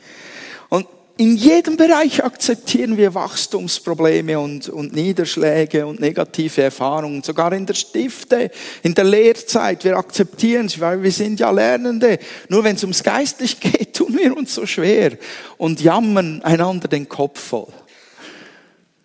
Und 0.69 0.85
in 1.15 1.35
jedem 1.35 1.77
Bereich 1.77 2.23
akzeptieren 2.23 2.97
wir 2.97 3.13
Wachstumsprobleme 3.13 4.39
und, 4.39 4.67
und 4.67 4.93
Niederschläge 4.93 5.85
und 5.85 5.99
negative 5.99 6.63
Erfahrungen, 6.63 7.21
sogar 7.21 7.53
in 7.53 7.67
der 7.67 7.75
Stifte, 7.75 8.49
in 8.81 8.95
der 8.95 9.03
Lehrzeit. 9.03 9.83
Wir 9.83 9.95
akzeptieren 9.95 10.69
sie, 10.69 10.79
weil 10.79 11.03
wir 11.03 11.11
sind 11.11 11.39
ja 11.39 11.51
Lernende. 11.51 12.17
Nur 12.49 12.63
wenn 12.63 12.75
es 12.75 12.83
ums 12.83 13.03
Geistlich 13.03 13.59
geht, 13.59 13.93
tun 13.95 14.17
wir 14.17 14.35
uns 14.35 14.55
so 14.55 14.65
schwer 14.65 15.17
und 15.57 15.81
jammern 15.81 16.41
einander 16.41 16.87
den 16.87 17.07
Kopf 17.07 17.39
voll. 17.39 17.71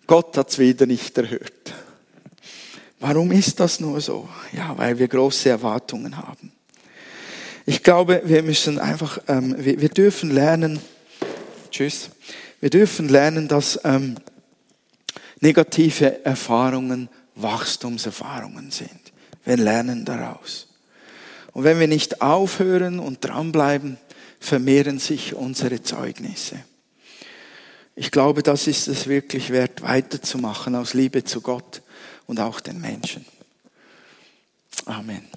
Gott 0.07 0.35
hat 0.35 0.49
es 0.49 0.57
wieder 0.57 0.87
nicht 0.87 1.15
erhört. 1.15 1.73
Warum 2.99 3.31
ist 3.31 3.59
das 3.59 3.79
nur 3.79 4.01
so? 4.01 4.27
Ja, 4.51 4.75
weil 4.75 4.97
wir 4.97 5.07
große 5.07 5.49
Erwartungen 5.49 6.17
haben. 6.17 6.51
Ich 7.67 7.83
glaube, 7.83 8.23
wir 8.25 8.41
müssen 8.41 8.79
einfach, 8.79 9.19
ähm, 9.27 9.55
wir, 9.59 9.79
wir 9.79 9.89
dürfen 9.89 10.31
lernen, 10.31 10.79
Tschüss. 11.71 12.09
Wir 12.59 12.69
dürfen 12.69 13.09
lernen, 13.09 13.47
dass 13.47 13.79
ähm, 13.83 14.15
negative 15.39 16.25
Erfahrungen 16.25 17.09
Wachstumserfahrungen 17.35 18.71
sind. 18.71 19.13
Wir 19.45 19.57
lernen 19.57 20.05
daraus. 20.05 20.67
Und 21.53 21.63
wenn 21.63 21.79
wir 21.79 21.87
nicht 21.87 22.21
aufhören 22.21 22.99
und 22.99 23.23
dranbleiben, 23.23 23.97
vermehren 24.39 24.99
sich 24.99 25.33
unsere 25.33 25.81
Zeugnisse. 25.81 26.63
Ich 27.95 28.11
glaube, 28.11 28.43
das 28.43 28.67
ist 28.67 28.87
es 28.87 29.07
wirklich 29.07 29.49
wert, 29.49 29.81
weiterzumachen 29.81 30.75
aus 30.75 30.93
Liebe 30.93 31.23
zu 31.23 31.41
Gott 31.41 31.81
und 32.27 32.39
auch 32.39 32.59
den 32.59 32.79
Menschen. 32.79 33.25
Amen. 34.85 35.27